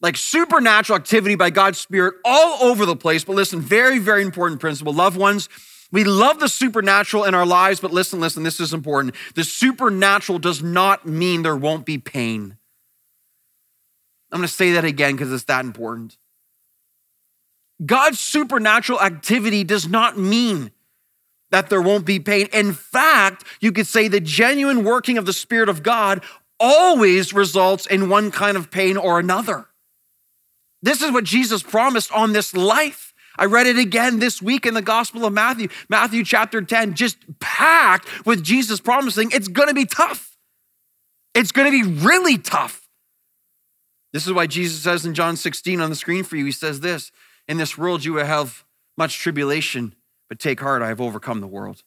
Like 0.00 0.16
supernatural 0.16 0.98
activity 0.98 1.34
by 1.34 1.50
God's 1.50 1.78
Spirit 1.78 2.14
all 2.24 2.62
over 2.62 2.86
the 2.86 2.96
place. 2.96 3.24
But 3.24 3.36
listen, 3.36 3.60
very, 3.60 3.98
very 3.98 4.22
important 4.22 4.60
principle. 4.60 4.92
Loved 4.92 5.16
ones, 5.16 5.48
we 5.92 6.04
love 6.04 6.40
the 6.40 6.48
supernatural 6.48 7.24
in 7.24 7.34
our 7.34 7.44
lives, 7.44 7.78
but 7.78 7.92
listen, 7.92 8.18
listen, 8.18 8.42
this 8.42 8.58
is 8.58 8.72
important. 8.72 9.14
The 9.34 9.44
supernatural 9.44 10.38
does 10.38 10.62
not 10.62 11.06
mean 11.06 11.42
there 11.42 11.54
won't 11.54 11.84
be 11.84 11.98
pain. 11.98 12.56
I'm 14.32 14.38
going 14.38 14.48
to 14.48 14.52
say 14.52 14.72
that 14.72 14.86
again 14.86 15.12
because 15.12 15.30
it's 15.30 15.44
that 15.44 15.64
important. 15.66 16.16
God's 17.84 18.18
supernatural 18.18 19.00
activity 19.00 19.62
does 19.62 19.86
not 19.86 20.18
mean 20.18 20.70
that 21.52 21.70
there 21.70 21.80
won't 21.80 22.04
be 22.04 22.18
pain. 22.18 22.48
In 22.52 22.72
fact, 22.72 23.44
you 23.60 23.70
could 23.70 23.86
say 23.86 24.08
the 24.08 24.20
genuine 24.20 24.82
working 24.82 25.18
of 25.18 25.26
the 25.26 25.32
Spirit 25.32 25.68
of 25.68 25.82
God 25.82 26.24
always 26.58 27.32
results 27.32 27.86
in 27.86 28.08
one 28.08 28.30
kind 28.30 28.56
of 28.56 28.70
pain 28.70 28.96
or 28.96 29.20
another. 29.20 29.66
This 30.82 31.02
is 31.02 31.12
what 31.12 31.24
Jesus 31.24 31.62
promised 31.62 32.10
on 32.10 32.32
this 32.32 32.54
life. 32.54 33.14
I 33.38 33.44
read 33.44 33.66
it 33.66 33.78
again 33.78 34.18
this 34.18 34.42
week 34.42 34.66
in 34.66 34.74
the 34.74 34.82
Gospel 34.82 35.24
of 35.24 35.32
Matthew, 35.32 35.68
Matthew 35.88 36.24
chapter 36.24 36.60
10, 36.60 36.94
just 36.94 37.18
packed 37.38 38.26
with 38.26 38.42
Jesus 38.42 38.80
promising 38.80 39.30
it's 39.32 39.48
gonna 39.48 39.74
be 39.74 39.86
tough. 39.86 40.36
It's 41.34 41.52
gonna 41.52 41.70
be 41.70 41.82
really 41.82 42.36
tough. 42.38 42.88
This 44.12 44.26
is 44.26 44.32
why 44.32 44.46
Jesus 44.46 44.82
says 44.82 45.06
in 45.06 45.14
John 45.14 45.36
16 45.36 45.80
on 45.80 45.88
the 45.88 45.96
screen 45.96 46.24
for 46.24 46.36
you, 46.36 46.44
he 46.44 46.52
says 46.52 46.80
this 46.80 47.10
In 47.48 47.56
this 47.56 47.78
world 47.78 48.04
you 48.04 48.14
will 48.14 48.26
have 48.26 48.64
much 48.98 49.18
tribulation, 49.18 49.94
but 50.32 50.38
take 50.38 50.60
heart, 50.60 50.80
I 50.80 50.88
have 50.88 50.98
overcome 50.98 51.42
the 51.42 51.46
world. 51.46 51.82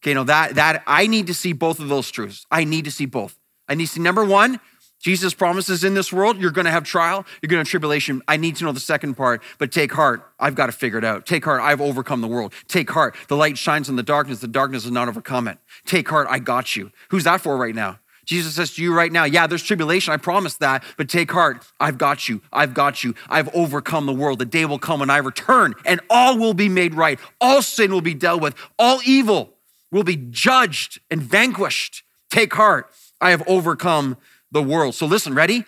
Okay, 0.00 0.14
now 0.14 0.22
that, 0.22 0.54
that 0.54 0.84
I 0.86 1.08
need 1.08 1.26
to 1.26 1.34
see 1.34 1.52
both 1.52 1.80
of 1.80 1.88
those 1.88 2.08
truths. 2.08 2.46
I 2.48 2.62
need 2.62 2.84
to 2.84 2.92
see 2.92 3.04
both. 3.04 3.36
I 3.66 3.74
need 3.74 3.86
to 3.86 3.92
see 3.94 4.00
number 4.00 4.24
one, 4.24 4.60
Jesus 5.00 5.34
promises 5.34 5.82
in 5.82 5.94
this 5.94 6.12
world, 6.12 6.38
you're 6.38 6.52
to 6.52 6.70
have 6.70 6.84
trial, 6.84 7.26
you're 7.42 7.48
to 7.48 7.56
have 7.56 7.66
tribulation. 7.66 8.22
I 8.28 8.36
need 8.36 8.54
to 8.56 8.64
know 8.64 8.70
the 8.70 8.78
second 8.78 9.14
part, 9.14 9.42
but 9.58 9.72
take 9.72 9.90
heart. 9.90 10.22
I've 10.38 10.54
got 10.54 10.66
to 10.66 10.72
figure 10.72 10.98
it 10.98 11.04
out. 11.04 11.26
Take 11.26 11.44
heart. 11.46 11.60
I've 11.60 11.80
overcome 11.80 12.20
the 12.20 12.28
world. 12.28 12.52
Take 12.68 12.90
heart. 12.90 13.16
The 13.26 13.34
light 13.34 13.58
shines 13.58 13.88
in 13.88 13.96
the 13.96 14.04
darkness. 14.04 14.38
The 14.38 14.46
darkness 14.46 14.84
has 14.84 14.92
not 14.92 15.08
overcome 15.08 15.48
it. 15.48 15.58
Take 15.84 16.08
heart. 16.08 16.28
I 16.30 16.38
got 16.38 16.76
you. 16.76 16.92
Who's 17.08 17.24
that 17.24 17.40
for 17.40 17.56
right 17.56 17.74
now? 17.74 17.98
Jesus 18.24 18.54
says 18.54 18.74
to 18.74 18.82
you 18.82 18.94
right 18.94 19.12
now, 19.12 19.24
yeah, 19.24 19.46
there's 19.46 19.62
tribulation. 19.62 20.12
I 20.12 20.16
promise 20.16 20.56
that, 20.58 20.82
but 20.96 21.08
take 21.08 21.30
heart. 21.30 21.66
I've 21.78 21.98
got 21.98 22.28
you. 22.28 22.40
I've 22.52 22.74
got 22.74 23.04
you. 23.04 23.14
I've 23.28 23.54
overcome 23.54 24.06
the 24.06 24.12
world. 24.12 24.38
The 24.38 24.46
day 24.46 24.64
will 24.64 24.78
come 24.78 25.00
when 25.00 25.10
I 25.10 25.18
return 25.18 25.74
and 25.84 26.00
all 26.08 26.38
will 26.38 26.54
be 26.54 26.68
made 26.68 26.94
right. 26.94 27.18
All 27.40 27.62
sin 27.62 27.92
will 27.92 28.00
be 28.00 28.14
dealt 28.14 28.40
with. 28.40 28.54
All 28.78 29.00
evil 29.04 29.54
will 29.90 30.04
be 30.04 30.16
judged 30.16 31.00
and 31.10 31.22
vanquished. 31.22 32.02
Take 32.30 32.54
heart. 32.54 32.90
I 33.20 33.30
have 33.30 33.42
overcome 33.46 34.16
the 34.50 34.62
world. 34.62 34.94
So 34.94 35.06
listen, 35.06 35.34
ready? 35.34 35.64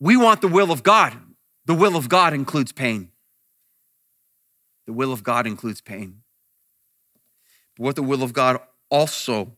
We 0.00 0.16
want 0.16 0.40
the 0.40 0.48
will 0.48 0.70
of 0.70 0.82
God. 0.82 1.16
The 1.66 1.74
will 1.74 1.96
of 1.96 2.08
God 2.08 2.32
includes 2.32 2.72
pain. 2.72 3.10
The 4.86 4.92
will 4.92 5.12
of 5.12 5.22
God 5.22 5.46
includes 5.46 5.82
pain. 5.82 6.22
But 7.76 7.84
what 7.84 7.96
the 7.96 8.02
will 8.02 8.22
of 8.22 8.32
God 8.32 8.60
also 8.90 9.57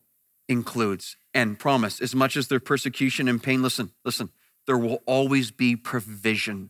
includes 0.51 1.17
and 1.33 1.57
promise, 1.57 2.01
as 2.01 2.13
much 2.13 2.37
as 2.37 2.49
their 2.49 2.59
persecution 2.59 3.27
and 3.27 3.41
pain, 3.41 3.63
listen, 3.63 3.91
listen, 4.05 4.29
there 4.67 4.77
will 4.77 5.01
always 5.07 5.49
be 5.49 5.75
provision. 5.75 6.69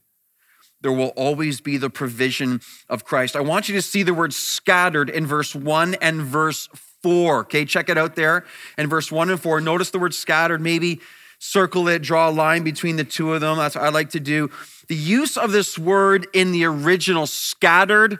There 0.80 0.92
will 0.92 1.10
always 1.10 1.62
be 1.62 1.78
the 1.78 1.90
provision 1.90 2.62
of 2.90 3.04
Christ. 3.04 3.36
I 3.36 3.42
want 3.42 3.70
you 3.70 3.76
to 3.76 3.82
see 3.82 4.04
the 4.04 4.14
word 4.14 4.34
scattered 4.34 5.10
in 5.10 5.28
verse 5.28 5.54
one 5.54 5.96
and 5.96 6.22
verse 6.22 6.70
four. 7.04 7.42
Okay, 7.42 7.66
check 7.66 7.90
it 7.90 7.98
out 7.98 8.16
there. 8.16 8.46
In 8.78 8.88
verse 8.88 9.12
one 9.12 9.30
and 9.30 9.40
four, 9.40 9.62
notice 9.62 9.92
the 9.92 10.00
word 10.00 10.14
scattered. 10.14 10.62
Maybe 10.62 11.02
circle 11.38 11.88
it, 11.88 12.02
draw 12.02 12.30
a 12.30 12.32
line 12.32 12.64
between 12.64 12.96
the 12.96 13.04
two 13.04 13.34
of 13.34 13.42
them. 13.42 13.58
That's 13.58 13.76
what 13.76 13.84
I 13.84 13.90
like 13.90 14.12
to 14.12 14.20
do. 14.20 14.50
The 14.88 14.96
use 14.96 15.38
of 15.38 15.52
this 15.52 15.78
word 15.78 16.28
in 16.34 16.52
the 16.52 16.66
original 16.66 17.28
scattered, 17.28 18.20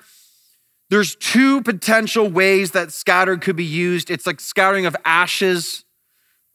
there's 0.92 1.16
two 1.16 1.62
potential 1.62 2.30
ways 2.30 2.72
that 2.72 2.92
scattered 2.92 3.42
could 3.42 3.56
be 3.56 3.64
used. 3.64 4.12
It's 4.12 4.28
like 4.28 4.42
scattering 4.42 4.86
of 4.86 4.96
ashes, 5.06 5.86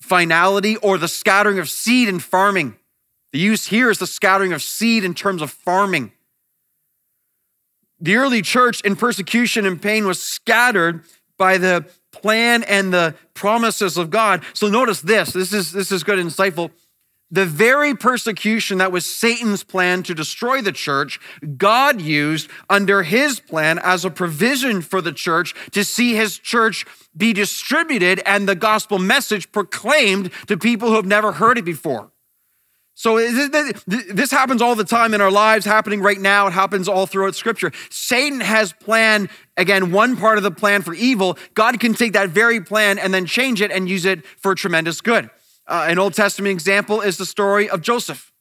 finality, 0.02 0.76
or 0.76 0.98
the 0.98 1.08
scattering 1.08 1.58
of 1.58 1.70
seed 1.70 2.06
in 2.06 2.18
farming. 2.18 2.76
The 3.32 3.38
use 3.38 3.66
here 3.68 3.90
is 3.90 3.98
the 3.98 4.06
scattering 4.06 4.52
of 4.52 4.62
seed 4.62 5.04
in 5.04 5.14
terms 5.14 5.40
of 5.40 5.50
farming. 5.50 6.12
The 7.98 8.16
early 8.16 8.42
church 8.42 8.82
in 8.82 8.94
persecution 8.94 9.64
and 9.64 9.80
pain 9.80 10.06
was 10.06 10.22
scattered 10.22 11.04
by 11.38 11.56
the 11.56 11.86
plan 12.12 12.62
and 12.64 12.92
the 12.92 13.14
promises 13.32 13.96
of 13.96 14.10
God. 14.10 14.44
So 14.52 14.68
notice 14.68 15.00
this. 15.00 15.32
This 15.32 15.54
is 15.54 15.72
this 15.72 15.90
is 15.90 16.04
good 16.04 16.18
insightful. 16.18 16.72
The 17.30 17.44
very 17.44 17.94
persecution 17.94 18.78
that 18.78 18.92
was 18.92 19.04
Satan's 19.04 19.64
plan 19.64 20.04
to 20.04 20.14
destroy 20.14 20.62
the 20.62 20.70
church, 20.70 21.18
God 21.56 22.00
used 22.00 22.48
under 22.70 23.02
his 23.02 23.40
plan 23.40 23.80
as 23.82 24.04
a 24.04 24.10
provision 24.10 24.80
for 24.80 25.00
the 25.00 25.12
church 25.12 25.52
to 25.72 25.82
see 25.82 26.14
his 26.14 26.38
church 26.38 26.86
be 27.16 27.32
distributed 27.32 28.22
and 28.24 28.48
the 28.48 28.54
gospel 28.54 29.00
message 29.00 29.50
proclaimed 29.50 30.30
to 30.46 30.56
people 30.56 30.88
who 30.88 30.94
have 30.94 31.06
never 31.06 31.32
heard 31.32 31.58
it 31.58 31.64
before. 31.64 32.12
So 32.98 33.18
this 33.18 34.30
happens 34.30 34.62
all 34.62 34.74
the 34.74 34.84
time 34.84 35.12
in 35.12 35.20
our 35.20 35.30
lives, 35.30 35.66
happening 35.66 36.00
right 36.00 36.18
now. 36.18 36.46
It 36.46 36.52
happens 36.52 36.88
all 36.88 37.06
throughout 37.06 37.34
scripture. 37.34 37.70
Satan 37.90 38.40
has 38.40 38.72
planned, 38.72 39.28
again, 39.58 39.92
one 39.92 40.16
part 40.16 40.38
of 40.38 40.44
the 40.44 40.50
plan 40.50 40.80
for 40.80 40.94
evil. 40.94 41.36
God 41.52 41.78
can 41.78 41.92
take 41.92 42.14
that 42.14 42.30
very 42.30 42.58
plan 42.60 42.98
and 42.98 43.12
then 43.12 43.26
change 43.26 43.60
it 43.60 43.70
and 43.70 43.86
use 43.86 44.06
it 44.06 44.24
for 44.24 44.54
tremendous 44.54 45.02
good. 45.02 45.28
Uh, 45.66 45.86
an 45.88 45.98
Old 45.98 46.14
Testament 46.14 46.52
example 46.52 47.00
is 47.00 47.16
the 47.16 47.26
story 47.26 47.68
of 47.68 47.80
Joseph. 47.80 48.32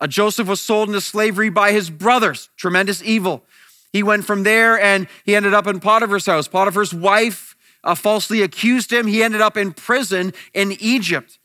Uh, 0.00 0.06
Joseph 0.06 0.48
was 0.48 0.60
sold 0.60 0.88
into 0.88 1.00
slavery 1.00 1.48
by 1.48 1.72
his 1.72 1.90
brothers, 1.90 2.50
tremendous 2.56 3.02
evil. 3.02 3.44
He 3.92 4.02
went 4.02 4.24
from 4.24 4.42
there 4.42 4.80
and 4.80 5.06
he 5.24 5.36
ended 5.36 5.54
up 5.54 5.66
in 5.66 5.80
Potiphar's 5.80 6.26
house. 6.26 6.48
Potiphar's 6.48 6.94
wife 6.94 7.56
uh, 7.84 7.94
falsely 7.94 8.42
accused 8.42 8.92
him. 8.92 9.06
He 9.06 9.22
ended 9.22 9.40
up 9.40 9.56
in 9.56 9.72
prison 9.72 10.32
in 10.54 10.72
Egypt. 10.80 11.38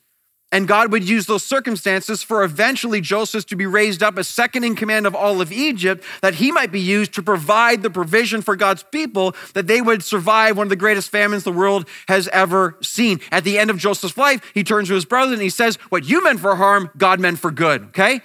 And 0.50 0.66
God 0.66 0.92
would 0.92 1.06
use 1.06 1.26
those 1.26 1.44
circumstances 1.44 2.22
for 2.22 2.42
eventually 2.42 3.02
Joseph 3.02 3.44
to 3.46 3.56
be 3.56 3.66
raised 3.66 4.02
up 4.02 4.16
as 4.16 4.28
second 4.28 4.64
in 4.64 4.76
command 4.76 5.06
of 5.06 5.14
all 5.14 5.42
of 5.42 5.52
Egypt, 5.52 6.02
that 6.22 6.36
he 6.36 6.50
might 6.50 6.72
be 6.72 6.80
used 6.80 7.12
to 7.14 7.22
provide 7.22 7.82
the 7.82 7.90
provision 7.90 8.40
for 8.40 8.56
God's 8.56 8.82
people, 8.82 9.36
that 9.52 9.66
they 9.66 9.82
would 9.82 10.02
survive 10.02 10.56
one 10.56 10.66
of 10.66 10.70
the 10.70 10.76
greatest 10.76 11.10
famines 11.10 11.44
the 11.44 11.52
world 11.52 11.86
has 12.08 12.28
ever 12.28 12.78
seen. 12.82 13.20
At 13.30 13.44
the 13.44 13.58
end 13.58 13.68
of 13.68 13.76
Joseph's 13.76 14.16
life, 14.16 14.40
he 14.54 14.64
turns 14.64 14.88
to 14.88 14.94
his 14.94 15.04
brother 15.04 15.34
and 15.34 15.42
he 15.42 15.50
says, 15.50 15.76
What 15.90 16.08
you 16.08 16.24
meant 16.24 16.40
for 16.40 16.56
harm, 16.56 16.90
God 16.96 17.20
meant 17.20 17.38
for 17.38 17.50
good, 17.50 17.82
okay? 17.88 18.22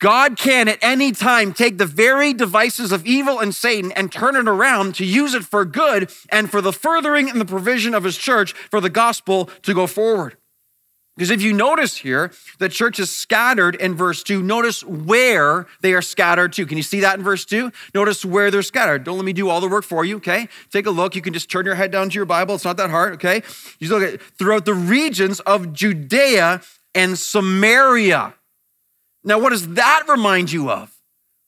God 0.00 0.36
can 0.36 0.66
at 0.66 0.80
any 0.82 1.12
time 1.12 1.52
take 1.52 1.78
the 1.78 1.86
very 1.86 2.32
devices 2.32 2.90
of 2.90 3.06
evil 3.06 3.38
and 3.38 3.54
Satan 3.54 3.92
and 3.92 4.10
turn 4.10 4.34
it 4.34 4.48
around 4.48 4.96
to 4.96 5.04
use 5.04 5.32
it 5.32 5.44
for 5.44 5.64
good 5.64 6.12
and 6.30 6.50
for 6.50 6.60
the 6.60 6.72
furthering 6.72 7.30
and 7.30 7.40
the 7.40 7.44
provision 7.44 7.94
of 7.94 8.02
his 8.02 8.18
church 8.18 8.52
for 8.52 8.80
the 8.80 8.90
gospel 8.90 9.48
to 9.62 9.72
go 9.72 9.86
forward. 9.86 10.36
Because 11.16 11.30
if 11.30 11.42
you 11.42 11.52
notice 11.52 11.98
here, 11.98 12.32
the 12.58 12.70
church 12.70 12.98
is 12.98 13.14
scattered 13.14 13.74
in 13.74 13.94
verse 13.94 14.22
2. 14.22 14.42
Notice 14.42 14.82
where 14.82 15.66
they 15.82 15.92
are 15.92 16.00
scattered 16.00 16.54
to. 16.54 16.64
Can 16.64 16.78
you 16.78 16.82
see 16.82 17.00
that 17.00 17.18
in 17.18 17.24
verse 17.24 17.44
2? 17.44 17.70
Notice 17.94 18.24
where 18.24 18.50
they're 18.50 18.62
scattered. 18.62 19.04
Don't 19.04 19.16
let 19.16 19.24
me 19.26 19.34
do 19.34 19.50
all 19.50 19.60
the 19.60 19.68
work 19.68 19.84
for 19.84 20.06
you, 20.06 20.16
okay? 20.16 20.48
Take 20.70 20.86
a 20.86 20.90
look. 20.90 21.14
You 21.14 21.20
can 21.20 21.34
just 21.34 21.50
turn 21.50 21.66
your 21.66 21.74
head 21.74 21.90
down 21.90 22.08
to 22.08 22.14
your 22.14 22.24
Bible. 22.24 22.54
It's 22.54 22.64
not 22.64 22.78
that 22.78 22.88
hard, 22.88 23.12
okay? 23.14 23.42
You 23.78 23.90
look 23.90 24.02
at 24.02 24.22
throughout 24.38 24.64
the 24.64 24.74
regions 24.74 25.40
of 25.40 25.74
Judea 25.74 26.62
and 26.94 27.18
Samaria. 27.18 28.34
Now, 29.22 29.38
what 29.38 29.50
does 29.50 29.68
that 29.74 30.04
remind 30.08 30.50
you 30.50 30.70
of? 30.70 30.92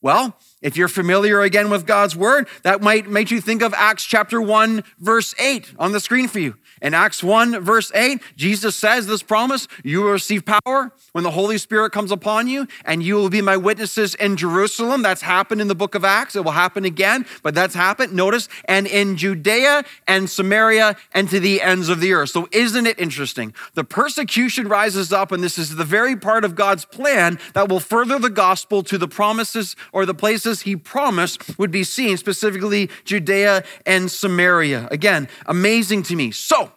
Well, 0.03 0.37
if 0.61 0.77
you're 0.77 0.89
familiar 0.89 1.41
again 1.41 1.71
with 1.71 1.87
God's 1.87 2.15
word, 2.15 2.47
that 2.63 2.83
might 2.83 3.09
make 3.09 3.31
you 3.31 3.41
think 3.41 3.63
of 3.63 3.73
Acts 3.73 4.05
chapter 4.05 4.43
1, 4.43 4.85
verse 4.99 5.35
8 5.39 5.73
on 5.79 5.93
the 5.93 6.01
screen 6.01 6.29
for 6.29 6.41
you. 6.41 6.57
In 6.85 6.93
Acts 6.93 7.25
1, 7.25 7.61
verse 7.61 7.91
8, 7.95 8.21
Jesus 8.37 8.77
says 8.77 9.07
this 9.07 9.23
promise 9.23 9.69
you 9.83 10.03
will 10.03 10.11
receive 10.11 10.45
power 10.45 10.93
when 11.13 11.25
the 11.25 11.31
Holy 11.31 11.57
Spirit 11.57 11.93
comes 11.93 12.13
upon 12.13 12.47
you, 12.47 12.69
and 12.85 13.03
you 13.03 13.15
will 13.15 13.31
be 13.31 13.41
my 13.41 13.57
witnesses 13.57 14.15
in 14.17 14.37
Jerusalem. 14.37 15.01
That's 15.01 15.23
happened 15.23 15.63
in 15.63 15.69
the 15.69 15.75
book 15.75 15.95
of 15.95 16.05
Acts. 16.05 16.37
It 16.37 16.45
will 16.45 16.53
happen 16.53 16.85
again, 16.85 17.25
but 17.43 17.55
that's 17.55 17.75
happened. 17.75 18.13
Notice, 18.13 18.51
and 18.67 18.87
in 18.87 19.17
Judea 19.17 19.85
and 20.07 20.29
Samaria 20.29 20.97
and 21.13 21.31
to 21.31 21.41
the 21.41 21.63
ends 21.63 21.89
of 21.89 22.01
the 22.01 22.13
earth. 22.13 22.29
So, 22.29 22.49
isn't 22.53 22.87
it 22.87 23.01
interesting? 23.01 23.55
The 23.73 23.85
persecution 23.85 24.69
rises 24.69 25.11
up, 25.11 25.33
and 25.33 25.43
this 25.43 25.57
is 25.57 25.77
the 25.77 25.85
very 25.85 26.17
part 26.17 26.45
of 26.45 26.55
God's 26.55 26.85
plan 26.85 27.39
that 27.55 27.71
will 27.71 27.81
further 27.81 28.19
the 28.19 28.29
gospel 28.29 28.83
to 28.83 28.99
the 28.99 29.09
promises 29.09 29.75
or 29.91 30.05
the 30.05 30.13
places 30.13 30.61
he 30.61 30.77
promised 30.77 31.59
would 31.59 31.71
be 31.71 31.83
seen, 31.83 32.19
specifically 32.19 32.91
Judea 33.07 33.65
and 33.87 34.11
Samaria. 34.11 34.87
Again, 34.91 35.29
amazing 35.47 36.03
to 36.03 36.17
me. 36.17 36.31
So, 36.31 36.73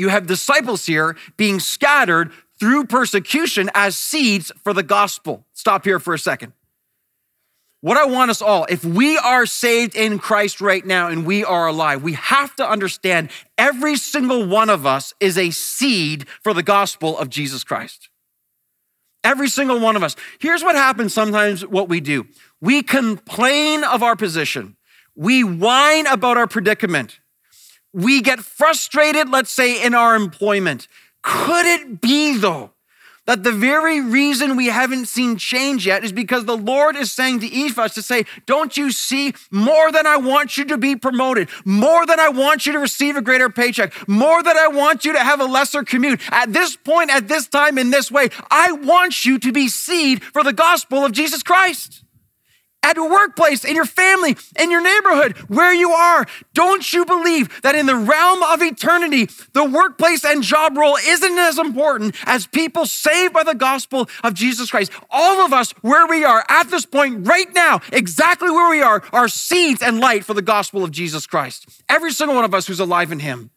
you 0.00 0.08
have 0.08 0.26
disciples 0.26 0.86
here 0.86 1.16
being 1.36 1.60
scattered 1.60 2.32
through 2.58 2.86
persecution 2.86 3.70
as 3.74 3.96
seeds 3.96 4.50
for 4.62 4.72
the 4.72 4.82
gospel. 4.82 5.46
Stop 5.52 5.84
here 5.84 5.98
for 5.98 6.14
a 6.14 6.18
second. 6.18 6.52
What 7.82 7.96
I 7.96 8.04
want 8.04 8.30
us 8.30 8.42
all, 8.42 8.66
if 8.68 8.84
we 8.84 9.16
are 9.16 9.46
saved 9.46 9.96
in 9.96 10.18
Christ 10.18 10.60
right 10.60 10.84
now 10.84 11.08
and 11.08 11.24
we 11.24 11.42
are 11.44 11.66
alive, 11.66 12.02
we 12.02 12.12
have 12.12 12.54
to 12.56 12.68
understand 12.68 13.30
every 13.56 13.96
single 13.96 14.46
one 14.46 14.68
of 14.68 14.84
us 14.84 15.14
is 15.18 15.38
a 15.38 15.50
seed 15.50 16.28
for 16.42 16.52
the 16.52 16.62
gospel 16.62 17.16
of 17.16 17.30
Jesus 17.30 17.64
Christ. 17.64 18.10
Every 19.24 19.48
single 19.48 19.80
one 19.80 19.96
of 19.96 20.02
us. 20.02 20.14
Here's 20.38 20.62
what 20.62 20.74
happens 20.74 21.14
sometimes 21.14 21.66
what 21.66 21.88
we 21.88 22.00
do 22.00 22.26
we 22.60 22.82
complain 22.82 23.84
of 23.84 24.02
our 24.02 24.16
position, 24.16 24.76
we 25.14 25.42
whine 25.42 26.06
about 26.06 26.36
our 26.36 26.46
predicament, 26.46 27.19
we 27.92 28.22
get 28.22 28.40
frustrated, 28.40 29.28
let's 29.28 29.50
say, 29.50 29.84
in 29.84 29.94
our 29.94 30.14
employment. 30.14 30.88
Could 31.22 31.66
it 31.66 32.00
be, 32.00 32.36
though, 32.36 32.70
that 33.26 33.44
the 33.44 33.52
very 33.52 34.00
reason 34.00 34.56
we 34.56 34.66
haven't 34.66 35.06
seen 35.06 35.36
change 35.36 35.86
yet 35.86 36.02
is 36.02 36.10
because 36.12 36.46
the 36.46 36.56
Lord 36.56 36.96
is 36.96 37.12
saying 37.12 37.40
to 37.40 37.46
each 37.46 37.72
of 37.72 37.78
us 37.78 37.94
to 37.94 38.02
say, 38.02 38.24
Don't 38.46 38.76
you 38.76 38.90
see 38.90 39.34
more 39.50 39.92
than 39.92 40.06
I 40.06 40.16
want 40.16 40.56
you 40.56 40.64
to 40.64 40.78
be 40.78 40.96
promoted, 40.96 41.48
more 41.64 42.06
than 42.06 42.18
I 42.18 42.28
want 42.28 42.66
you 42.66 42.72
to 42.72 42.78
receive 42.78 43.16
a 43.16 43.22
greater 43.22 43.50
paycheck, 43.50 43.92
more 44.08 44.42
than 44.42 44.56
I 44.56 44.68
want 44.68 45.04
you 45.04 45.12
to 45.12 45.20
have 45.20 45.40
a 45.40 45.44
lesser 45.44 45.84
commute. 45.84 46.20
At 46.32 46.52
this 46.52 46.76
point, 46.76 47.10
at 47.10 47.28
this 47.28 47.46
time, 47.46 47.78
in 47.78 47.90
this 47.90 48.10
way, 48.10 48.30
I 48.50 48.72
want 48.72 49.24
you 49.24 49.38
to 49.38 49.52
be 49.52 49.68
seed 49.68 50.24
for 50.24 50.42
the 50.42 50.52
gospel 50.52 51.04
of 51.04 51.12
Jesus 51.12 51.42
Christ 51.42 52.02
at 52.82 52.96
your 52.96 53.10
workplace, 53.10 53.64
in 53.64 53.74
your 53.74 53.84
family, 53.84 54.36
in 54.58 54.70
your 54.70 54.82
neighborhood, 54.82 55.36
where 55.48 55.72
you 55.72 55.90
are. 55.90 56.26
Don't 56.54 56.92
you 56.92 57.04
believe 57.04 57.62
that 57.62 57.74
in 57.74 57.86
the 57.86 57.96
realm 57.96 58.42
of 58.42 58.62
eternity, 58.62 59.28
the 59.52 59.64
workplace 59.64 60.24
and 60.24 60.42
job 60.42 60.76
role 60.76 60.96
isn't 60.96 61.38
as 61.38 61.58
important 61.58 62.16
as 62.26 62.46
people 62.46 62.86
saved 62.86 63.34
by 63.34 63.44
the 63.44 63.54
gospel 63.54 64.08
of 64.24 64.34
Jesus 64.34 64.70
Christ? 64.70 64.92
All 65.10 65.44
of 65.44 65.52
us, 65.52 65.72
where 65.82 66.06
we 66.06 66.24
are 66.24 66.44
at 66.48 66.70
this 66.70 66.86
point 66.86 67.26
right 67.26 67.52
now, 67.54 67.80
exactly 67.92 68.50
where 68.50 68.70
we 68.70 68.82
are, 68.82 69.02
are 69.12 69.28
seeds 69.28 69.82
and 69.82 70.00
light 70.00 70.24
for 70.24 70.34
the 70.34 70.42
gospel 70.42 70.82
of 70.82 70.90
Jesus 70.90 71.26
Christ. 71.26 71.82
Every 71.88 72.12
single 72.12 72.36
one 72.36 72.44
of 72.44 72.54
us 72.54 72.66
who's 72.66 72.80
alive 72.80 73.12
in 73.12 73.20
Him. 73.20 73.50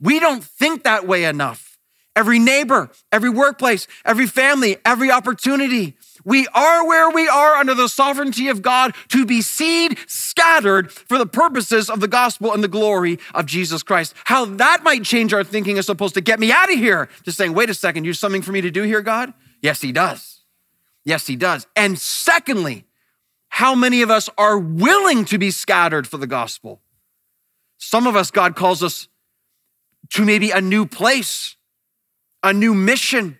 We 0.00 0.20
don't 0.20 0.44
think 0.44 0.84
that 0.84 1.06
way 1.06 1.24
enough. 1.24 1.68
Every 2.14 2.38
neighbor, 2.40 2.90
every 3.12 3.30
workplace, 3.30 3.86
every 4.04 4.26
family, 4.26 4.76
every 4.84 5.10
opportunity. 5.10 5.96
We 6.28 6.46
are 6.48 6.86
where 6.86 7.08
we 7.08 7.26
are 7.26 7.54
under 7.54 7.74
the 7.74 7.88
sovereignty 7.88 8.48
of 8.48 8.60
God 8.60 8.94
to 9.08 9.24
be 9.24 9.40
seed 9.40 9.96
scattered 10.06 10.92
for 10.92 11.16
the 11.16 11.24
purposes 11.24 11.88
of 11.88 12.00
the 12.00 12.06
gospel 12.06 12.52
and 12.52 12.62
the 12.62 12.68
glory 12.68 13.18
of 13.32 13.46
Jesus 13.46 13.82
Christ. 13.82 14.12
How 14.24 14.44
that 14.44 14.82
might 14.82 15.04
change 15.04 15.32
our 15.32 15.42
thinking 15.42 15.78
is 15.78 15.86
supposed 15.86 16.12
to 16.16 16.20
get 16.20 16.38
me 16.38 16.52
out 16.52 16.70
of 16.70 16.78
here. 16.78 17.08
Just 17.22 17.38
saying, 17.38 17.54
wait 17.54 17.70
a 17.70 17.74
second, 17.74 18.04
you 18.04 18.10
have 18.10 18.18
something 18.18 18.42
for 18.42 18.52
me 18.52 18.60
to 18.60 18.70
do 18.70 18.82
here, 18.82 19.00
God? 19.00 19.32
Yes, 19.62 19.80
He 19.80 19.90
does. 19.90 20.42
Yes, 21.02 21.26
He 21.26 21.34
does. 21.34 21.66
And 21.74 21.98
secondly, 21.98 22.84
how 23.48 23.74
many 23.74 24.02
of 24.02 24.10
us 24.10 24.28
are 24.36 24.58
willing 24.58 25.24
to 25.24 25.38
be 25.38 25.50
scattered 25.50 26.06
for 26.06 26.18
the 26.18 26.26
gospel? 26.26 26.82
Some 27.78 28.06
of 28.06 28.16
us, 28.16 28.30
God 28.30 28.54
calls 28.54 28.82
us 28.82 29.08
to 30.10 30.26
maybe 30.26 30.50
a 30.50 30.60
new 30.60 30.84
place, 30.84 31.56
a 32.42 32.52
new 32.52 32.74
mission, 32.74 33.38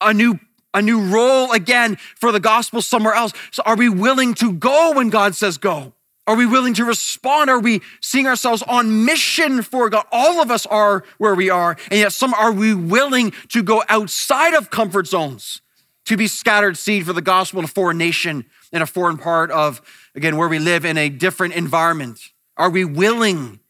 a 0.00 0.12
new 0.12 0.40
a 0.74 0.82
new 0.82 1.00
role 1.00 1.52
again 1.52 1.96
for 2.16 2.32
the 2.32 2.40
gospel 2.40 2.82
somewhere 2.82 3.14
else. 3.14 3.32
So 3.50 3.62
are 3.64 3.76
we 3.76 3.88
willing 3.88 4.34
to 4.34 4.52
go 4.52 4.92
when 4.94 5.10
God 5.10 5.34
says 5.34 5.58
go? 5.58 5.92
Are 6.26 6.36
we 6.36 6.44
willing 6.44 6.74
to 6.74 6.84
respond? 6.84 7.48
Are 7.48 7.58
we 7.58 7.80
seeing 8.02 8.26
ourselves 8.26 8.62
on 8.62 9.06
mission 9.06 9.62
for 9.62 9.88
God? 9.88 10.04
All 10.12 10.42
of 10.42 10.50
us 10.50 10.66
are 10.66 11.02
where 11.16 11.34
we 11.34 11.48
are. 11.48 11.78
And 11.90 12.00
yet 12.00 12.12
some 12.12 12.34
are 12.34 12.52
we 12.52 12.74
willing 12.74 13.32
to 13.48 13.62
go 13.62 13.82
outside 13.88 14.52
of 14.52 14.68
comfort 14.68 15.06
zones 15.06 15.62
to 16.04 16.18
be 16.18 16.26
scattered 16.26 16.76
seed 16.76 17.06
for 17.06 17.14
the 17.14 17.22
gospel 17.22 17.60
in 17.60 17.64
a 17.64 17.68
foreign 17.68 17.96
nation, 17.96 18.44
in 18.72 18.82
a 18.82 18.86
foreign 18.86 19.16
part 19.16 19.50
of, 19.50 19.80
again, 20.14 20.36
where 20.36 20.48
we 20.48 20.58
live 20.58 20.84
in 20.84 20.98
a 20.98 21.08
different 21.08 21.54
environment? 21.54 22.20
Are 22.58 22.68
we 22.68 22.84
willing? 22.84 23.60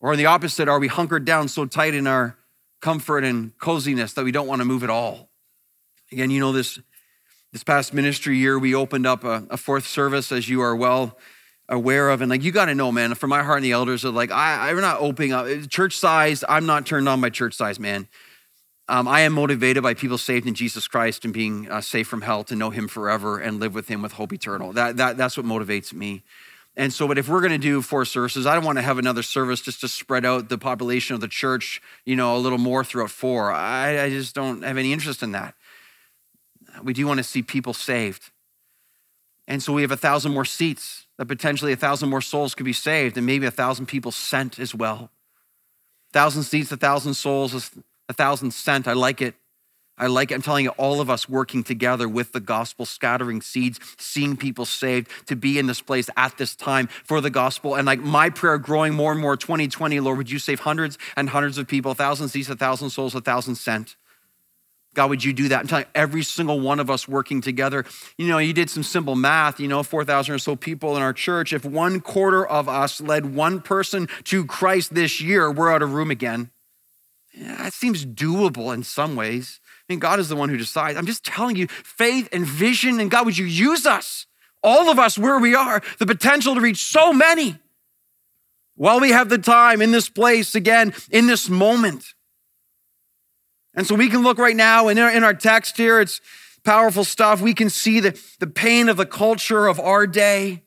Or 0.00 0.16
the 0.16 0.26
opposite, 0.26 0.68
are 0.68 0.78
we 0.78 0.88
hunkered 0.88 1.26
down 1.26 1.48
so 1.48 1.66
tight 1.66 1.94
in 1.94 2.06
our 2.06 2.38
comfort 2.80 3.24
and 3.24 3.56
coziness 3.58 4.14
that 4.14 4.24
we 4.24 4.32
don't 4.32 4.46
want 4.46 4.60
to 4.60 4.64
move 4.64 4.82
at 4.82 4.90
all? 4.90 5.28
Again, 6.14 6.30
you 6.30 6.38
know, 6.38 6.52
this, 6.52 6.78
this 7.52 7.64
past 7.64 7.92
ministry 7.92 8.36
year, 8.36 8.56
we 8.56 8.72
opened 8.72 9.04
up 9.04 9.24
a, 9.24 9.44
a 9.50 9.56
fourth 9.56 9.84
service, 9.84 10.30
as 10.30 10.48
you 10.48 10.60
are 10.60 10.76
well 10.76 11.18
aware 11.68 12.08
of. 12.10 12.20
And 12.20 12.30
like, 12.30 12.44
you 12.44 12.52
got 12.52 12.66
to 12.66 12.74
know, 12.76 12.92
man, 12.92 13.16
for 13.16 13.26
my 13.26 13.42
heart 13.42 13.56
and 13.56 13.64
the 13.64 13.72
elders 13.72 14.04
are 14.04 14.12
like, 14.12 14.30
I, 14.30 14.70
I'm 14.70 14.80
not 14.80 15.00
opening 15.00 15.32
up 15.32 15.48
church 15.68 15.96
size. 15.96 16.44
I'm 16.48 16.66
not 16.66 16.86
turned 16.86 17.08
on 17.08 17.20
by 17.20 17.30
church 17.30 17.54
size, 17.54 17.80
man. 17.80 18.06
Um, 18.88 19.08
I 19.08 19.22
am 19.22 19.32
motivated 19.32 19.82
by 19.82 19.94
people 19.94 20.16
saved 20.16 20.46
in 20.46 20.54
Jesus 20.54 20.86
Christ 20.86 21.24
and 21.24 21.34
being 21.34 21.68
uh, 21.68 21.80
safe 21.80 22.06
from 22.06 22.20
hell 22.20 22.44
to 22.44 22.54
know 22.54 22.70
Him 22.70 22.86
forever 22.86 23.40
and 23.40 23.58
live 23.58 23.74
with 23.74 23.88
Him 23.88 24.02
with 24.02 24.12
hope 24.12 24.32
eternal. 24.32 24.72
That, 24.72 24.98
that, 24.98 25.16
that's 25.16 25.36
what 25.36 25.44
motivates 25.44 25.92
me. 25.92 26.22
And 26.76 26.92
so, 26.92 27.08
but 27.08 27.18
if 27.18 27.28
we're 27.28 27.40
going 27.40 27.52
to 27.52 27.58
do 27.58 27.82
four 27.82 28.04
services, 28.04 28.46
I 28.46 28.54
don't 28.54 28.64
want 28.64 28.78
to 28.78 28.82
have 28.82 28.98
another 28.98 29.22
service 29.22 29.60
just 29.60 29.80
to 29.80 29.88
spread 29.88 30.24
out 30.24 30.48
the 30.48 30.58
population 30.58 31.14
of 31.14 31.20
the 31.20 31.28
church, 31.28 31.82
you 32.04 32.14
know, 32.14 32.36
a 32.36 32.38
little 32.38 32.58
more 32.58 32.84
throughout 32.84 33.10
four. 33.10 33.52
I, 33.52 34.02
I 34.02 34.10
just 34.10 34.34
don't 34.34 34.62
have 34.62 34.76
any 34.76 34.92
interest 34.92 35.22
in 35.22 35.32
that. 35.32 35.54
We 36.82 36.92
do 36.92 37.06
want 37.06 37.18
to 37.18 37.24
see 37.24 37.42
people 37.42 37.72
saved. 37.74 38.30
And 39.46 39.62
so 39.62 39.72
we 39.72 39.82
have 39.82 39.90
a 39.90 39.96
thousand 39.96 40.32
more 40.32 40.44
seats 40.44 41.06
that 41.18 41.26
potentially 41.26 41.72
a 41.72 41.76
thousand 41.76 42.08
more 42.08 42.20
souls 42.20 42.54
could 42.54 42.64
be 42.64 42.72
saved, 42.72 43.16
and 43.16 43.26
maybe 43.26 43.46
a 43.46 43.50
thousand 43.50 43.86
people 43.86 44.10
sent 44.10 44.58
as 44.58 44.74
well. 44.74 45.10
A 46.10 46.12
thousand 46.12 46.44
seats, 46.44 46.72
a 46.72 46.76
thousand 46.76 47.14
souls, 47.14 47.72
a 48.08 48.12
thousand 48.12 48.52
sent. 48.52 48.88
I 48.88 48.94
like 48.94 49.20
it. 49.20 49.34
I 49.96 50.08
like 50.08 50.32
it. 50.32 50.34
I'm 50.34 50.42
telling 50.42 50.64
you, 50.64 50.70
all 50.70 51.00
of 51.00 51.08
us 51.08 51.28
working 51.28 51.62
together 51.62 52.08
with 52.08 52.32
the 52.32 52.40
gospel, 52.40 52.84
scattering 52.84 53.40
seeds, 53.40 53.78
seeing 53.96 54.36
people 54.36 54.64
saved, 54.64 55.08
to 55.26 55.36
be 55.36 55.58
in 55.58 55.66
this 55.66 55.80
place 55.80 56.10
at 56.16 56.36
this 56.36 56.56
time 56.56 56.88
for 57.04 57.20
the 57.20 57.30
gospel. 57.30 57.76
And 57.76 57.86
like 57.86 58.00
my 58.00 58.28
prayer 58.30 58.58
growing 58.58 58.94
more 58.94 59.12
and 59.12 59.20
more 59.20 59.36
2020, 59.36 60.00
Lord, 60.00 60.18
would 60.18 60.30
you 60.30 60.40
save 60.40 60.60
hundreds 60.60 60.98
and 61.16 61.28
hundreds 61.28 61.58
of 61.58 61.68
people, 61.68 61.92
a 61.92 61.94
thousand 61.94 62.28
seats, 62.30 62.48
a 62.48 62.56
thousand 62.56 62.90
souls, 62.90 63.14
a 63.14 63.20
thousand 63.20 63.54
sent. 63.54 63.94
God, 64.94 65.10
would 65.10 65.24
you 65.24 65.32
do 65.32 65.48
that? 65.48 65.60
I'm 65.60 65.66
telling 65.66 65.84
you, 65.84 65.90
every 65.94 66.22
single 66.22 66.60
one 66.60 66.80
of 66.80 66.88
us 66.88 67.06
working 67.06 67.40
together. 67.40 67.84
You 68.16 68.28
know, 68.28 68.38
you 68.38 68.52
did 68.52 68.70
some 68.70 68.82
simple 68.82 69.16
math, 69.16 69.60
you 69.60 69.68
know, 69.68 69.82
4,000 69.82 70.34
or 70.34 70.38
so 70.38 70.56
people 70.56 70.96
in 70.96 71.02
our 71.02 71.12
church. 71.12 71.52
If 71.52 71.64
one 71.64 72.00
quarter 72.00 72.46
of 72.46 72.68
us 72.68 73.00
led 73.00 73.34
one 73.34 73.60
person 73.60 74.08
to 74.24 74.44
Christ 74.46 74.94
this 74.94 75.20
year, 75.20 75.50
we're 75.50 75.72
out 75.72 75.82
of 75.82 75.92
room 75.92 76.10
again. 76.10 76.50
Yeah, 77.32 77.56
that 77.56 77.72
seems 77.72 78.06
doable 78.06 78.72
in 78.72 78.84
some 78.84 79.16
ways. 79.16 79.60
I 79.66 79.92
mean, 79.92 79.98
God 79.98 80.20
is 80.20 80.28
the 80.28 80.36
one 80.36 80.48
who 80.48 80.56
decides. 80.56 80.96
I'm 80.96 81.06
just 81.06 81.24
telling 81.24 81.56
you, 81.56 81.66
faith 81.66 82.28
and 82.32 82.46
vision, 82.46 83.00
and 83.00 83.10
God, 83.10 83.26
would 83.26 83.36
you 83.36 83.44
use 83.44 83.86
us, 83.86 84.26
all 84.62 84.88
of 84.88 84.98
us 84.98 85.18
where 85.18 85.38
we 85.38 85.54
are, 85.54 85.82
the 85.98 86.06
potential 86.06 86.54
to 86.54 86.60
reach 86.60 86.82
so 86.82 87.12
many 87.12 87.58
while 88.76 89.00
we 89.00 89.10
have 89.10 89.28
the 89.28 89.38
time 89.38 89.82
in 89.82 89.90
this 89.90 90.08
place 90.08 90.54
again, 90.54 90.94
in 91.10 91.26
this 91.26 91.48
moment. 91.48 92.14
And 93.74 93.86
so 93.86 93.94
we 93.94 94.08
can 94.08 94.22
look 94.22 94.38
right 94.38 94.56
now 94.56 94.88
in 94.88 94.98
our, 94.98 95.10
in 95.10 95.24
our 95.24 95.34
text 95.34 95.76
here, 95.76 96.00
it's 96.00 96.20
powerful 96.62 97.04
stuff. 97.04 97.40
We 97.40 97.54
can 97.54 97.70
see 97.70 98.00
the, 98.00 98.18
the 98.38 98.46
pain 98.46 98.88
of 98.88 98.96
the 98.96 99.06
culture 99.06 99.66
of 99.66 99.80
our 99.80 100.06
day. 100.06 100.62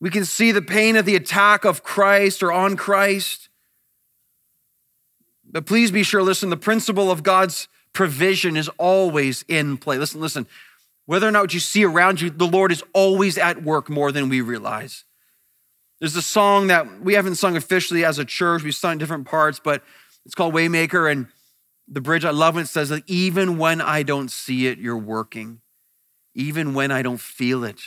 We 0.00 0.10
can 0.10 0.24
see 0.24 0.52
the 0.52 0.62
pain 0.62 0.96
of 0.96 1.04
the 1.04 1.16
attack 1.16 1.64
of 1.64 1.82
Christ 1.82 2.42
or 2.42 2.52
on 2.52 2.76
Christ. 2.76 3.48
But 5.50 5.66
please 5.66 5.90
be 5.90 6.02
sure, 6.02 6.22
listen, 6.22 6.50
the 6.50 6.56
principle 6.56 7.10
of 7.10 7.22
God's 7.22 7.68
provision 7.92 8.56
is 8.56 8.68
always 8.78 9.44
in 9.48 9.78
play. 9.78 9.96
Listen, 9.96 10.20
listen, 10.20 10.46
whether 11.06 11.26
or 11.26 11.30
not 11.30 11.54
you 11.54 11.60
see 11.60 11.84
around 11.84 12.20
you, 12.20 12.30
the 12.30 12.46
Lord 12.46 12.72
is 12.72 12.82
always 12.92 13.38
at 13.38 13.62
work 13.62 13.88
more 13.88 14.12
than 14.12 14.28
we 14.28 14.40
realize. 14.40 15.04
There's 16.00 16.16
a 16.16 16.22
song 16.22 16.66
that 16.66 17.00
we 17.00 17.14
haven't 17.14 17.36
sung 17.36 17.56
officially 17.56 18.04
as 18.04 18.18
a 18.18 18.24
church, 18.24 18.62
we've 18.62 18.74
sung 18.74 18.98
different 18.98 19.26
parts, 19.26 19.60
but 19.62 19.82
it's 20.26 20.34
called 20.34 20.52
Waymaker. 20.52 21.10
And 21.10 21.28
the 21.88 22.00
bridge, 22.00 22.24
I 22.24 22.30
love 22.30 22.54
when 22.54 22.64
it 22.64 22.68
says 22.68 22.88
that 22.88 23.04
even 23.06 23.58
when 23.58 23.80
I 23.80 24.02
don't 24.02 24.30
see 24.30 24.66
it, 24.66 24.78
you're 24.78 24.96
working. 24.96 25.60
Even 26.34 26.74
when 26.74 26.90
I 26.90 27.02
don't 27.02 27.20
feel 27.20 27.64
it, 27.64 27.80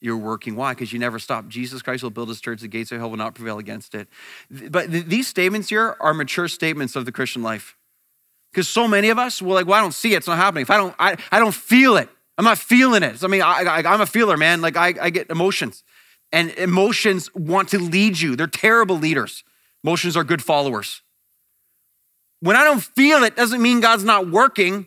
you're 0.00 0.16
working. 0.16 0.56
Why? 0.56 0.72
Because 0.72 0.92
you 0.92 0.98
never 0.98 1.18
stop. 1.18 1.48
Jesus 1.48 1.82
Christ 1.82 2.02
will 2.02 2.10
build 2.10 2.28
his 2.28 2.40
church, 2.40 2.60
the 2.60 2.68
gates 2.68 2.90
of 2.92 2.98
hell 2.98 3.10
will 3.10 3.16
not 3.16 3.34
prevail 3.34 3.58
against 3.58 3.94
it. 3.94 4.08
But 4.50 4.90
these 4.90 5.28
statements 5.28 5.68
here 5.68 5.96
are 6.00 6.14
mature 6.14 6.48
statements 6.48 6.96
of 6.96 7.04
the 7.04 7.12
Christian 7.12 7.42
life. 7.42 7.76
Because 8.50 8.68
so 8.68 8.88
many 8.88 9.10
of 9.10 9.18
us, 9.18 9.42
we're 9.42 9.54
like, 9.54 9.66
well, 9.66 9.78
I 9.78 9.82
don't 9.82 9.94
see 9.94 10.14
it, 10.14 10.18
it's 10.18 10.26
not 10.26 10.38
happening. 10.38 10.62
If 10.62 10.70
I 10.70 10.76
don't, 10.78 10.94
I, 10.98 11.16
I 11.30 11.38
don't 11.38 11.54
feel 11.54 11.96
it, 11.96 12.08
I'm 12.38 12.44
not 12.44 12.58
feeling 12.58 13.02
it. 13.02 13.22
I 13.22 13.26
mean, 13.26 13.42
I, 13.42 13.82
am 13.84 14.00
a 14.00 14.06
feeler, 14.06 14.36
man. 14.36 14.60
Like 14.60 14.76
I, 14.76 14.94
I 15.00 15.10
get 15.10 15.28
emotions. 15.28 15.82
And 16.30 16.50
emotions 16.52 17.34
want 17.34 17.68
to 17.70 17.78
lead 17.78 18.20
you. 18.20 18.36
They're 18.36 18.46
terrible 18.46 18.96
leaders. 18.96 19.42
Emotions 19.82 20.16
are 20.16 20.24
good 20.24 20.42
followers. 20.42 21.02
When 22.40 22.56
I 22.56 22.64
don't 22.64 22.82
feel 22.82 23.22
it 23.24 23.36
doesn't 23.36 23.60
mean 23.60 23.80
God's 23.80 24.04
not 24.04 24.28
working. 24.28 24.86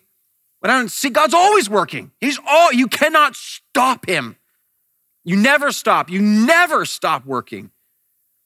When 0.60 0.72
I 0.72 0.78
don't 0.78 0.92
see, 0.92 1.10
God's 1.10 1.34
always 1.34 1.70
working. 1.70 2.12
He's 2.20 2.40
all, 2.48 2.72
you 2.72 2.88
cannot 2.88 3.36
stop 3.36 4.08
him. 4.08 4.38
You 5.24 5.36
never 5.36 5.72
stop. 5.72 6.10
You 6.10 6.22
never 6.22 6.86
stop 6.86 7.26
working. 7.26 7.72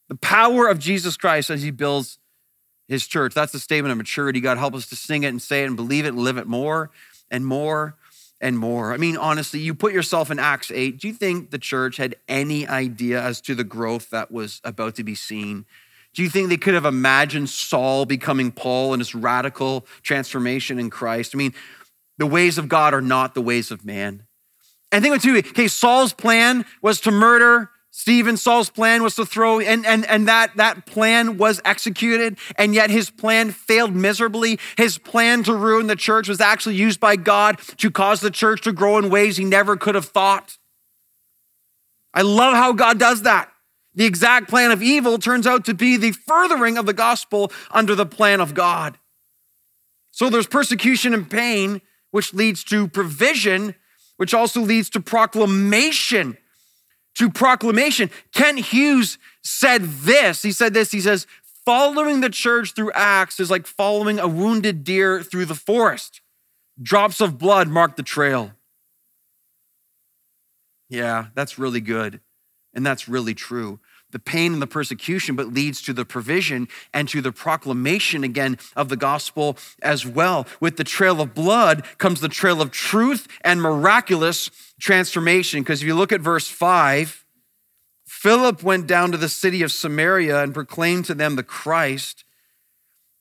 The 0.08 0.16
power 0.16 0.68
of 0.68 0.78
Jesus 0.78 1.16
Christ 1.16 1.50
as 1.50 1.62
he 1.62 1.70
builds 1.70 2.18
his 2.88 3.06
church. 3.06 3.34
That's 3.34 3.52
the 3.52 3.58
statement 3.58 3.92
of 3.92 3.98
maturity. 3.98 4.40
God, 4.40 4.58
help 4.58 4.74
us 4.74 4.88
to 4.88 4.96
sing 4.96 5.24
it 5.24 5.28
and 5.28 5.42
say 5.42 5.62
it 5.62 5.66
and 5.66 5.76
believe 5.76 6.04
it 6.04 6.10
and 6.10 6.18
live 6.18 6.38
it 6.38 6.46
more 6.46 6.90
and 7.30 7.44
more 7.44 7.96
and 8.40 8.58
more. 8.58 8.92
I 8.92 8.96
mean, 8.96 9.16
honestly, 9.16 9.60
you 9.60 9.74
put 9.74 9.92
yourself 9.92 10.30
in 10.30 10.38
Acts 10.38 10.70
8. 10.70 10.98
Do 10.98 11.08
you 11.08 11.14
think 11.14 11.50
the 11.50 11.58
church 11.58 11.96
had 11.96 12.16
any 12.28 12.66
idea 12.66 13.20
as 13.20 13.40
to 13.42 13.54
the 13.54 13.64
growth 13.64 14.10
that 14.10 14.30
was 14.30 14.60
about 14.62 14.94
to 14.96 15.04
be 15.04 15.14
seen? 15.14 15.64
Do 16.16 16.22
you 16.22 16.30
think 16.30 16.48
they 16.48 16.56
could 16.56 16.72
have 16.72 16.86
imagined 16.86 17.50
Saul 17.50 18.06
becoming 18.06 18.50
Paul 18.50 18.94
and 18.94 19.00
his 19.00 19.14
radical 19.14 19.86
transformation 20.02 20.78
in 20.78 20.88
Christ? 20.88 21.34
I 21.34 21.36
mean, 21.36 21.52
the 22.16 22.26
ways 22.26 22.56
of 22.56 22.68
God 22.68 22.94
are 22.94 23.02
not 23.02 23.34
the 23.34 23.42
ways 23.42 23.70
of 23.70 23.84
man. 23.84 24.22
And 24.90 25.04
think 25.04 25.20
too, 25.20 25.36
okay, 25.36 25.68
Saul's 25.68 26.14
plan 26.14 26.64
was 26.80 27.00
to 27.02 27.10
murder 27.10 27.70
Stephen, 27.90 28.36
Saul's 28.36 28.68
plan 28.68 29.02
was 29.02 29.14
to 29.14 29.24
throw, 29.24 29.58
and, 29.58 29.86
and, 29.86 30.04
and 30.04 30.28
that, 30.28 30.54
that 30.56 30.84
plan 30.84 31.38
was 31.38 31.62
executed, 31.64 32.36
and 32.56 32.74
yet 32.74 32.90
his 32.90 33.08
plan 33.08 33.50
failed 33.50 33.94
miserably. 33.94 34.58
His 34.76 34.98
plan 34.98 35.42
to 35.44 35.54
ruin 35.54 35.86
the 35.86 35.96
church 35.96 36.28
was 36.28 36.38
actually 36.38 36.74
used 36.74 37.00
by 37.00 37.16
God 37.16 37.58
to 37.78 37.90
cause 37.90 38.20
the 38.20 38.30
church 38.30 38.60
to 38.62 38.72
grow 38.72 38.98
in 38.98 39.08
ways 39.08 39.38
he 39.38 39.46
never 39.46 39.78
could 39.78 39.94
have 39.94 40.04
thought. 40.04 40.58
I 42.12 42.20
love 42.20 42.54
how 42.54 42.74
God 42.74 42.98
does 42.98 43.22
that. 43.22 43.50
The 43.96 44.04
exact 44.04 44.48
plan 44.48 44.70
of 44.70 44.82
evil 44.82 45.18
turns 45.18 45.46
out 45.46 45.64
to 45.64 45.74
be 45.74 45.96
the 45.96 46.12
furthering 46.12 46.78
of 46.78 46.86
the 46.86 46.92
gospel 46.92 47.50
under 47.70 47.94
the 47.94 48.06
plan 48.06 48.40
of 48.40 48.54
God. 48.54 48.98
So 50.12 50.30
there's 50.30 50.46
persecution 50.46 51.12
and 51.12 51.28
pain, 51.28 51.80
which 52.10 52.32
leads 52.32 52.62
to 52.64 52.88
provision, 52.88 53.74
which 54.16 54.32
also 54.32 54.60
leads 54.60 54.90
to 54.90 55.00
proclamation 55.00 56.36
to 57.16 57.30
proclamation. 57.30 58.10
Kent 58.32 58.58
Hughes 58.58 59.18
said 59.42 59.82
this. 59.82 60.42
He 60.42 60.52
said 60.52 60.74
this. 60.74 60.92
He 60.92 61.00
says, 61.00 61.26
following 61.64 62.20
the 62.20 62.30
church 62.30 62.74
through 62.74 62.92
Acts 62.92 63.40
is 63.40 63.50
like 63.50 63.66
following 63.66 64.18
a 64.18 64.28
wounded 64.28 64.84
deer 64.84 65.22
through 65.22 65.46
the 65.46 65.54
forest. 65.54 66.20
Drops 66.80 67.20
of 67.20 67.38
blood 67.38 67.68
mark 67.68 67.96
the 67.96 68.02
trail. 68.02 68.52
Yeah, 70.88 71.26
that's 71.34 71.58
really 71.58 71.80
good. 71.80 72.20
And 72.74 72.84
that's 72.84 73.08
really 73.08 73.34
true. 73.34 73.80
The 74.12 74.18
pain 74.18 74.52
and 74.52 74.62
the 74.62 74.66
persecution, 74.66 75.34
but 75.34 75.52
leads 75.52 75.82
to 75.82 75.92
the 75.92 76.04
provision 76.04 76.68
and 76.94 77.08
to 77.08 77.20
the 77.20 77.32
proclamation 77.32 78.22
again 78.22 78.58
of 78.76 78.88
the 78.88 78.96
gospel 78.96 79.56
as 79.82 80.06
well. 80.06 80.46
With 80.60 80.76
the 80.76 80.84
trail 80.84 81.20
of 81.20 81.34
blood 81.34 81.84
comes 81.98 82.20
the 82.20 82.28
trail 82.28 82.62
of 82.62 82.70
truth 82.70 83.26
and 83.42 83.60
miraculous 83.60 84.50
transformation. 84.78 85.62
Because 85.62 85.82
if 85.82 85.88
you 85.88 85.94
look 85.94 86.12
at 86.12 86.20
verse 86.20 86.48
5, 86.48 87.24
Philip 88.06 88.62
went 88.62 88.86
down 88.86 89.10
to 89.12 89.18
the 89.18 89.28
city 89.28 89.62
of 89.62 89.72
Samaria 89.72 90.42
and 90.42 90.54
proclaimed 90.54 91.04
to 91.06 91.14
them 91.14 91.34
the 91.34 91.42
Christ. 91.42 92.24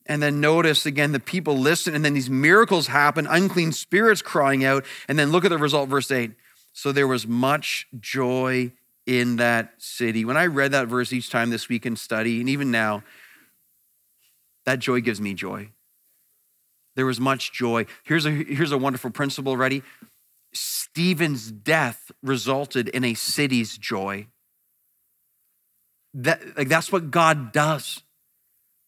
And 0.05 0.21
then 0.21 0.39
notice 0.39 0.85
again, 0.85 1.11
the 1.11 1.19
people 1.19 1.57
listen, 1.57 1.95
and 1.95 2.05
then 2.05 2.13
these 2.13 2.29
miracles 2.29 2.87
happen, 2.87 3.25
unclean 3.25 3.71
spirits 3.71 4.21
crying 4.21 4.63
out. 4.63 4.85
And 5.07 5.17
then 5.17 5.31
look 5.31 5.43
at 5.45 5.49
the 5.49 5.57
result, 5.57 5.89
verse 5.89 6.11
8. 6.11 6.31
So 6.73 6.91
there 6.91 7.07
was 7.07 7.25
much 7.25 7.87
joy 7.99 8.73
in 9.05 9.37
that 9.37 9.73
city. 9.77 10.25
When 10.25 10.37
I 10.37 10.47
read 10.47 10.71
that 10.71 10.87
verse 10.87 11.13
each 11.13 11.29
time 11.29 11.49
this 11.49 11.69
week 11.69 11.85
in 11.85 11.95
study, 11.95 12.39
and 12.39 12.49
even 12.49 12.71
now, 12.71 13.03
that 14.65 14.79
joy 14.79 15.01
gives 15.01 15.21
me 15.21 15.33
joy. 15.33 15.69
There 16.95 17.05
was 17.05 17.19
much 17.19 17.51
joy. 17.51 17.85
Here's 18.03 18.25
a, 18.25 18.31
here's 18.31 18.71
a 18.71 18.77
wonderful 18.77 19.11
principle, 19.11 19.57
ready? 19.57 19.83
Stephen's 20.53 21.51
death 21.51 22.11
resulted 22.23 22.87
in 22.89 23.03
a 23.03 23.13
city's 23.13 23.77
joy. 23.77 24.27
That, 26.13 26.57
like, 26.57 26.69
that's 26.69 26.91
what 26.91 27.11
God 27.11 27.51
does. 27.51 28.01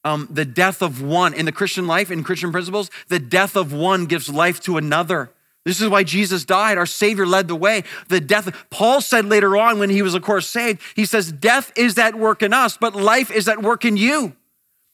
Um, 0.05 0.29
the 0.31 0.45
death 0.45 0.81
of 0.81 1.01
one 1.01 1.33
in 1.33 1.45
the 1.45 1.51
Christian 1.51 1.85
life, 1.85 2.09
in 2.09 2.23
Christian 2.23 2.53
principles, 2.53 2.89
the 3.09 3.19
death 3.19 3.57
of 3.57 3.73
one 3.73 4.05
gives 4.05 4.29
life 4.29 4.61
to 4.61 4.77
another. 4.77 5.31
This 5.67 5.81
is 5.81 5.89
why 5.89 6.03
Jesus 6.03 6.45
died. 6.45 6.77
Our 6.77 6.85
Savior 6.85 7.25
led 7.25 7.49
the 7.49 7.55
way. 7.55 7.83
The 8.07 8.21
death, 8.21 8.67
Paul 8.69 9.01
said 9.01 9.25
later 9.25 9.57
on 9.57 9.79
when 9.79 9.89
he 9.89 10.01
was, 10.01 10.15
of 10.15 10.21
course, 10.21 10.47
saved, 10.47 10.81
he 10.95 11.03
says, 11.03 11.29
Death 11.29 11.73
is 11.75 11.97
at 11.97 12.15
work 12.15 12.41
in 12.41 12.53
us, 12.53 12.77
but 12.77 12.95
life 12.95 13.29
is 13.29 13.49
at 13.49 13.61
work 13.61 13.83
in 13.83 13.97
you. 13.97 14.33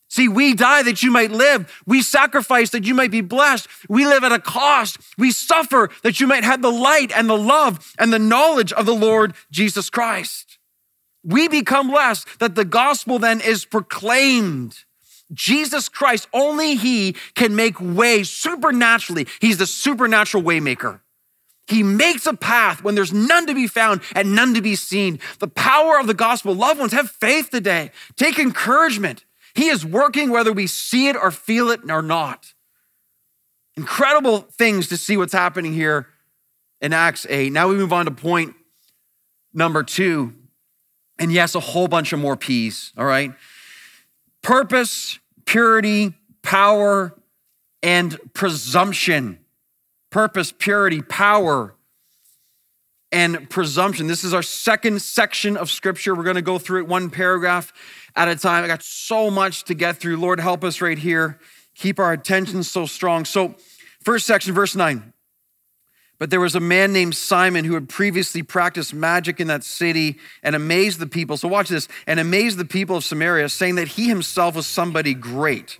See, 0.10 0.28
we 0.28 0.56
die 0.56 0.82
that 0.82 1.04
you 1.04 1.12
might 1.12 1.30
live. 1.30 1.72
We 1.86 2.02
sacrifice 2.02 2.72
that 2.72 2.86
you 2.86 2.96
might 2.96 3.12
be 3.12 3.22
blessed. 3.22 3.68
We 3.88 4.08
live 4.08 4.24
at 4.24 4.32
a 4.32 4.40
cost. 4.40 4.98
We 5.16 5.30
suffer 5.30 5.92
that 6.02 6.20
you 6.20 6.26
might 6.26 6.44
have 6.44 6.64
the 6.64 6.72
light 6.72 7.12
and 7.16 7.30
the 7.30 7.38
love 7.38 7.94
and 8.00 8.12
the 8.12 8.18
knowledge 8.18 8.74
of 8.74 8.88
the 8.88 8.96
Lord 8.96 9.36
Jesus 9.52 9.92
Christ. 9.92 10.58
We 11.24 11.48
become 11.48 11.92
blessed 11.92 12.40
that 12.40 12.56
the 12.56 12.66
gospel 12.66 13.20
then 13.20 13.42
is 13.42 13.64
proclaimed. 13.64 14.86
Jesus 15.34 15.90
Christ, 15.90 16.28
only 16.34 16.76
He 16.76 17.16
can 17.36 17.56
make 17.56 17.80
way 17.80 18.24
supernaturally. 18.24 19.28
He's 19.40 19.58
the 19.58 19.68
supernatural 19.68 20.44
waymaker. 20.44 21.02
He 21.68 21.82
makes 21.82 22.26
a 22.26 22.34
path 22.34 22.84
when 22.84 22.96
there's 22.96 23.14
none 23.14 23.48
to 23.48 23.56
be 23.56 23.68
found 23.68 24.02
and 24.16 24.36
none 24.36 24.54
to 24.54 24.62
be 24.62 24.76
seen. 24.76 25.20
The 25.40 25.48
power 25.48 25.98
of 26.00 26.08
the 26.08 26.14
gospel. 26.14 26.54
Loved 26.54 26.80
ones, 26.80 26.92
have 26.92 27.10
faith 27.10 27.50
today. 27.52 27.92
Take 28.16 28.38
encouragement. 28.38 29.24
He 29.56 29.70
is 29.70 29.86
working 29.86 30.30
whether 30.30 30.52
we 30.52 30.68
see 30.68 31.08
it 31.08 31.16
or 31.16 31.32
feel 31.32 31.70
it 31.70 31.80
or 31.90 32.02
not. 32.02 32.54
Incredible 33.76 34.42
things 34.42 34.88
to 34.90 34.98
see 34.98 35.16
what's 35.16 35.34
happening 35.34 35.74
here 35.74 36.08
in 36.82 36.92
Acts 36.92 37.26
8. 37.30 37.52
Now 37.52 37.70
we 37.70 37.76
move 37.76 37.94
on 37.94 38.06
to 38.06 38.12
point 38.12 38.56
number 39.54 39.84
two. 39.84 40.34
And 41.18 41.32
yes, 41.32 41.56
a 41.56 41.60
whole 41.60 41.88
bunch 41.88 42.12
of 42.12 42.20
more 42.20 42.36
P's, 42.36 42.92
all 42.98 43.06
right? 43.06 43.32
Purpose, 44.42 45.20
purity, 45.46 46.14
power, 46.42 47.16
and 47.82 48.18
presumption. 48.34 49.40
Purpose, 50.10 50.54
purity, 50.58 51.02
power, 51.02 51.76
and 53.12 53.50
presumption. 53.50 54.08
This 54.08 54.24
is 54.24 54.34
our 54.34 54.42
second 54.42 55.02
section 55.02 55.56
of 55.56 55.70
scripture. 55.70 56.16
We're 56.16 56.24
going 56.24 56.36
to 56.36 56.42
go 56.42 56.58
through 56.58 56.80
it 56.82 56.88
one 56.88 57.10
paragraph 57.10 57.72
at 58.16 58.28
a 58.28 58.36
time. 58.36 58.64
I 58.64 58.68
got 58.68 58.84
so 58.84 59.30
much 59.30 59.66
to 59.66 59.76
get 59.76 59.98
through. 59.98 60.18
Lord, 60.18 60.40
help 60.40 60.64
us 60.64 60.82
right 60.82 60.98
here. 60.98 61.40
Keep 61.76 62.00
our 62.00 62.12
attention 62.12 62.64
so 62.64 62.86
strong. 62.86 63.26
So, 63.26 63.56
first 64.02 64.26
section, 64.26 64.54
verse 64.54 64.76
9. 64.76 65.13
But 66.24 66.30
there 66.30 66.40
was 66.40 66.56
a 66.56 66.62
man 66.62 66.94
named 66.94 67.16
Simon 67.16 67.66
who 67.66 67.74
had 67.74 67.90
previously 67.90 68.44
practiced 68.44 68.94
magic 68.94 69.42
in 69.42 69.48
that 69.48 69.62
city 69.62 70.20
and 70.42 70.56
amazed 70.56 71.00
the 71.00 71.06
people. 71.06 71.36
So, 71.36 71.50
watch 71.50 71.68
this 71.68 71.90
and 72.08 72.18
amazed 72.18 72.58
the 72.58 72.64
people 72.64 72.96
of 72.96 73.04
Samaria, 73.04 73.50
saying 73.50 73.76
that 73.76 73.90
he 73.90 74.08
himself 74.08 74.56
was 74.56 74.66
somebody 74.66 75.14
great. 75.14 75.80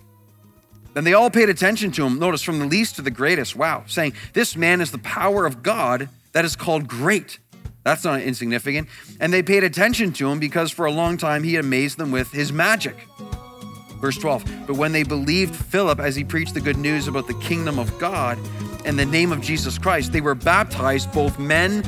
Then 0.92 1.04
they 1.04 1.14
all 1.14 1.30
paid 1.30 1.48
attention 1.48 1.92
to 1.92 2.04
him. 2.04 2.18
Notice 2.18 2.42
from 2.42 2.58
the 2.58 2.66
least 2.66 2.96
to 2.96 3.00
the 3.00 3.10
greatest. 3.10 3.56
Wow. 3.56 3.84
Saying, 3.86 4.12
This 4.34 4.54
man 4.54 4.82
is 4.82 4.90
the 4.90 4.98
power 4.98 5.46
of 5.46 5.62
God 5.62 6.10
that 6.32 6.44
is 6.44 6.56
called 6.56 6.88
great. 6.88 7.38
That's 7.82 8.04
not 8.04 8.20
insignificant. 8.20 8.88
And 9.20 9.32
they 9.32 9.42
paid 9.42 9.64
attention 9.64 10.12
to 10.12 10.28
him 10.28 10.40
because 10.40 10.70
for 10.70 10.84
a 10.84 10.92
long 10.92 11.16
time 11.16 11.42
he 11.42 11.56
amazed 11.56 11.96
them 11.96 12.10
with 12.10 12.30
his 12.32 12.52
magic. 12.52 12.96
Verse 13.98 14.18
12, 14.18 14.66
but 14.66 14.76
when 14.76 14.92
they 14.92 15.04
believed 15.04 15.56
Philip 15.56 16.00
as 16.00 16.14
he 16.14 16.22
preached 16.22 16.52
the 16.52 16.60
good 16.60 16.76
news 16.76 17.08
about 17.08 17.28
the 17.28 17.38
kingdom 17.40 17.78
of 17.78 17.98
God 17.98 18.38
and 18.84 18.98
the 18.98 19.06
name 19.06 19.32
of 19.32 19.40
Jesus 19.40 19.78
Christ, 19.78 20.12
they 20.12 20.20
were 20.20 20.34
baptized, 20.34 21.12
both 21.12 21.38
men 21.38 21.82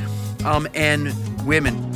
um, 0.45 0.67
and 0.73 1.13
women. 1.45 1.91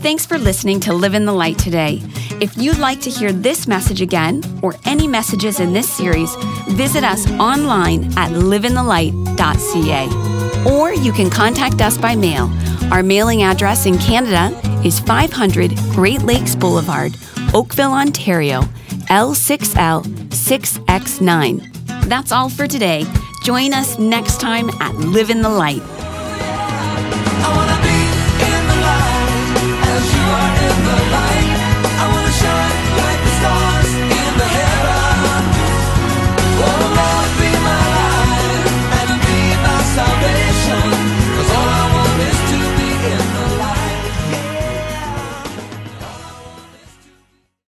Thanks 0.00 0.24
for 0.24 0.38
listening 0.38 0.80
to 0.80 0.92
Live 0.92 1.14
in 1.14 1.24
the 1.24 1.32
Light 1.32 1.58
today. 1.58 2.00
If 2.40 2.56
you'd 2.56 2.78
like 2.78 3.00
to 3.00 3.10
hear 3.10 3.32
this 3.32 3.66
message 3.66 4.02
again 4.02 4.42
or 4.62 4.74
any 4.84 5.08
messages 5.08 5.58
in 5.58 5.72
this 5.72 5.88
series, 5.88 6.32
visit 6.68 7.02
us 7.02 7.28
online 7.32 8.04
at 8.16 8.30
liveinthelight.ca 8.30 10.70
or 10.70 10.92
you 10.92 11.12
can 11.12 11.30
contact 11.30 11.80
us 11.80 11.96
by 11.96 12.14
mail. 12.14 12.50
Our 12.92 13.02
mailing 13.02 13.42
address 13.42 13.86
in 13.86 13.98
Canada 13.98 14.56
is 14.84 15.00
500 15.00 15.74
Great 15.92 16.22
Lakes 16.22 16.54
Boulevard, 16.54 17.16
Oakville, 17.54 17.92
Ontario, 17.92 18.60
L6L 19.08 20.04
6X9. 20.04 22.08
That's 22.08 22.32
all 22.32 22.48
for 22.48 22.68
today. 22.68 23.04
Join 23.46 23.72
us 23.74 23.96
next 23.96 24.40
time 24.40 24.68
at 24.80 24.92
Live 24.96 25.30
in 25.30 25.40
the 25.40 25.48
Light. 25.48 25.95